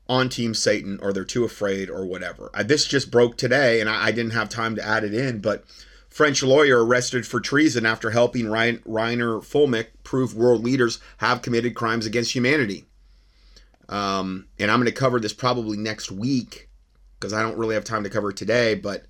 [0.09, 2.51] on Team Satan or they're too afraid or whatever.
[2.55, 5.41] I, this just broke today, and I, I didn't have time to add it in,
[5.41, 5.65] but
[6.09, 11.75] French lawyer arrested for treason after helping Ryan, Reiner Fuellmich prove world leaders have committed
[11.75, 12.87] crimes against humanity.
[13.89, 16.69] Um, and I'm going to cover this probably next week
[17.19, 19.05] because I don't really have time to cover it today, but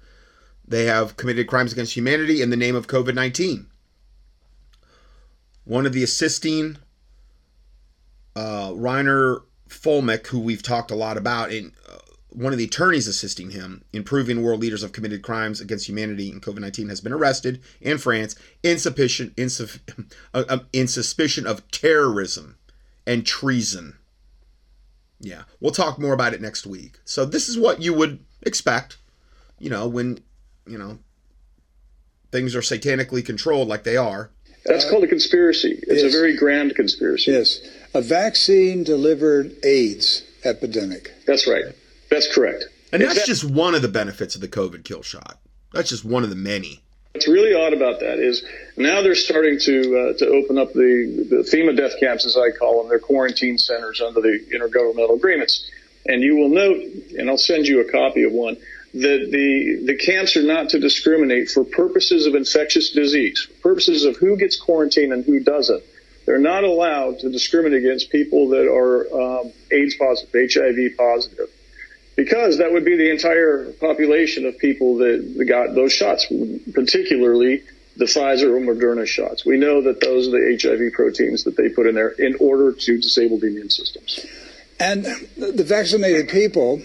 [0.67, 3.67] they have committed crimes against humanity in the name of COVID 19.
[5.65, 6.79] One of the assisting
[8.35, 11.99] uh, Reiner Fuellmich, who we've talked a lot about, and uh,
[12.31, 16.31] one of the attorneys assisting him in proving world leaders have committed crimes against humanity
[16.31, 19.81] in COVID 19, has been arrested in France in, sufficient, in, suf-
[20.35, 22.57] uh, uh, in suspicion of terrorism
[23.07, 23.99] and treason.
[25.21, 27.01] Yeah, we'll talk more about it next week.
[27.05, 28.99] So, this is what you would expect,
[29.59, 30.21] you know, when,
[30.65, 31.01] you know,
[32.31, 34.31] things are satanically controlled like they are.
[34.65, 35.81] That's called a conspiracy.
[35.89, 36.15] It's yes.
[36.15, 37.33] a very grand conspiracy.
[37.33, 37.61] Yes.
[37.95, 41.13] A vaccine delivered AIDS epidemic.
[41.27, 41.65] That's right.
[42.11, 42.65] That's correct.
[42.93, 45.39] And that's Exact- just one of the benefits of the COVID kill shot.
[45.73, 46.81] That's just one of the many.
[47.13, 48.45] What's really odd about that is
[48.77, 52.51] now they're starting to uh, to open up the, the FEMA death camps, as I
[52.57, 55.71] call them, their quarantine centers under the intergovernmental agreements.
[56.07, 56.77] And you will note,
[57.19, 58.57] and I'll send you a copy of one,
[58.95, 64.17] that the the camps are not to discriminate for purposes of infectious disease, purposes of
[64.17, 65.83] who gets quarantined and who doesn't.
[66.29, 71.49] They're not allowed to discriminate against people that are um, AIDS positive, HIV positive
[72.17, 76.27] because that would be the entire population of people that got those shots,
[76.75, 77.63] particularly
[77.97, 79.47] the Pfizer or Moderna shots.
[79.47, 82.73] We know that those are the HIV proteins that they put in there in order
[82.73, 84.27] to disable the immune systems.
[84.79, 85.07] And
[85.39, 86.83] the vaccinated people,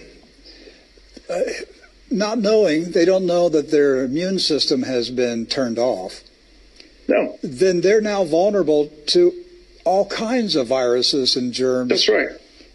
[1.28, 1.40] uh,
[2.10, 6.22] not knowing, they don't know that their immune system has been turned off.
[7.08, 7.38] No.
[7.42, 9.32] Then they're now vulnerable to
[9.84, 11.90] all kinds of viruses and germs.
[11.90, 12.28] That's right.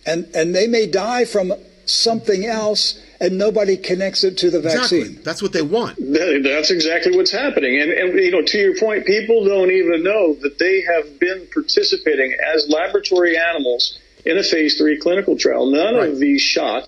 [0.05, 1.53] And and they may die from
[1.85, 4.99] something else, and nobody connects it to the vaccine.
[5.01, 5.23] Exactly.
[5.23, 5.95] That's what they want.
[5.97, 7.79] That, that's exactly what's happening.
[7.81, 11.47] And, and, you know, to your point, people don't even know that they have been
[11.51, 15.65] participating as laboratory animals in a phase three clinical trial.
[15.71, 16.09] None Right.
[16.09, 16.87] of these shots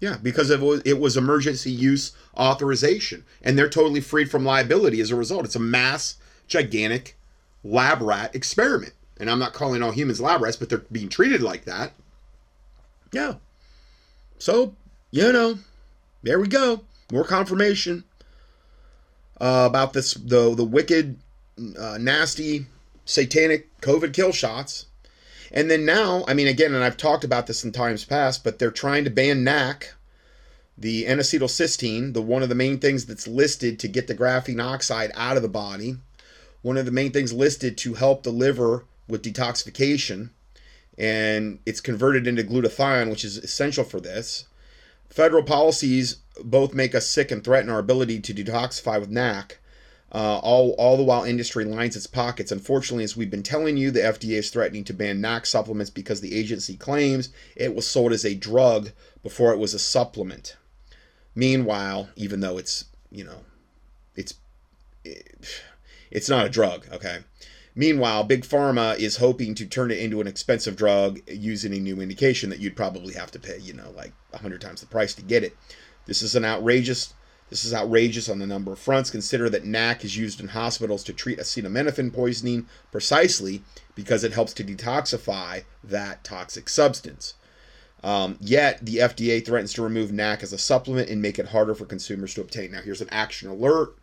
[0.00, 5.00] Yeah, because it was, it was emergency use authorization, and they're totally freed from liability
[5.00, 5.44] as a result.
[5.44, 6.16] It's a mass,
[6.50, 7.16] gigantic
[7.64, 11.40] lab rat experiment, and I'm not calling all humans lab rats, but they're being treated
[11.40, 11.92] like that.
[13.12, 13.36] Yeah.
[14.38, 14.74] So
[15.10, 15.58] you know,
[16.22, 16.82] there we go.
[17.10, 18.04] More confirmation
[19.40, 21.18] uh, about this the the wicked,
[21.78, 22.66] uh, nasty,
[23.04, 24.86] satanic COVID kill shots.
[25.52, 28.58] And then now, I mean, again, and I've talked about this in times past, but
[28.60, 29.94] they're trying to ban NAC,
[30.78, 35.10] the N-acetylcysteine, the one of the main things that's listed to get the graphene oxide
[35.16, 35.96] out of the body,
[36.62, 40.30] one of the main things listed to help the liver with detoxification,
[40.98, 44.44] and it's converted into glutathione, which is essential for this.
[45.08, 49.58] Federal policies both make us sick and threaten our ability to detoxify with NAC.
[50.12, 52.50] Uh, all, all the while industry lines its pockets.
[52.50, 56.20] Unfortunately, as we've been telling you, the FDA is threatening to ban NAC supplements because
[56.20, 58.90] the agency claims it was sold as a drug
[59.22, 60.56] before it was a supplement.
[61.36, 63.44] Meanwhile, even though it's, you know,
[64.16, 64.34] it's
[66.10, 67.18] it's not a drug, okay?
[67.74, 72.00] Meanwhile, Big Pharma is hoping to turn it into an expensive drug using a new
[72.00, 75.22] indication that you'd probably have to pay, you know, like 100 times the price to
[75.22, 75.56] get it.
[76.06, 77.14] This is an outrageous
[77.50, 79.10] this is outrageous on a number of fronts.
[79.10, 83.64] Consider that NAC is used in hospitals to treat acetaminophen poisoning precisely
[83.96, 87.34] because it helps to detoxify that toxic substance.
[88.04, 91.74] Um, yet the FDA threatens to remove NAC as a supplement and make it harder
[91.74, 92.70] for consumers to obtain.
[92.70, 93.96] Now, here's an action alert.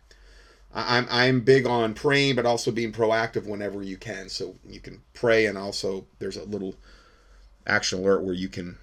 [0.74, 4.28] I'm I'm big on praying, but also being proactive whenever you can.
[4.28, 6.74] So you can pray, and also there's a little
[7.66, 8.78] action alert where you can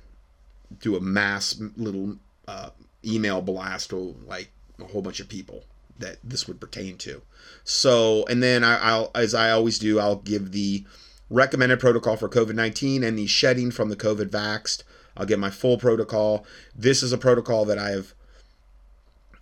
[0.79, 2.17] do a mass little
[2.47, 2.69] uh,
[3.03, 4.49] email blast to like
[4.79, 5.63] a whole bunch of people
[5.97, 7.21] that this would pertain to.
[7.63, 10.85] So, and then I, will as I always do, I'll give the
[11.29, 14.83] recommended protocol for COVID 19 and the shedding from the COVID vaxxed.
[15.17, 16.45] I'll get my full protocol.
[16.75, 18.13] This is a protocol that I have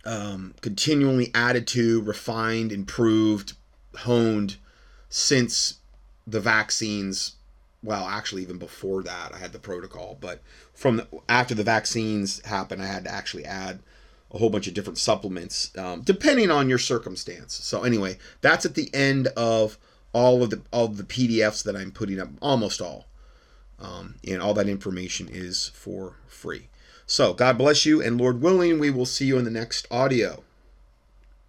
[0.04, 3.54] um, continually added to, refined, improved,
[3.98, 4.56] honed
[5.08, 5.78] since
[6.26, 7.36] the vaccines.
[7.82, 10.16] Well, actually, even before that, I had the protocol.
[10.20, 13.80] But from the, after the vaccines happened, I had to actually add
[14.32, 17.54] a whole bunch of different supplements, um, depending on your circumstance.
[17.54, 19.78] So anyway, that's at the end of
[20.12, 23.06] all of the all of the PDFs that I'm putting up, almost all,
[23.78, 26.68] um, and all that information is for free.
[27.06, 30.43] So, God bless you, and Lord willing, we will see you in the next audio.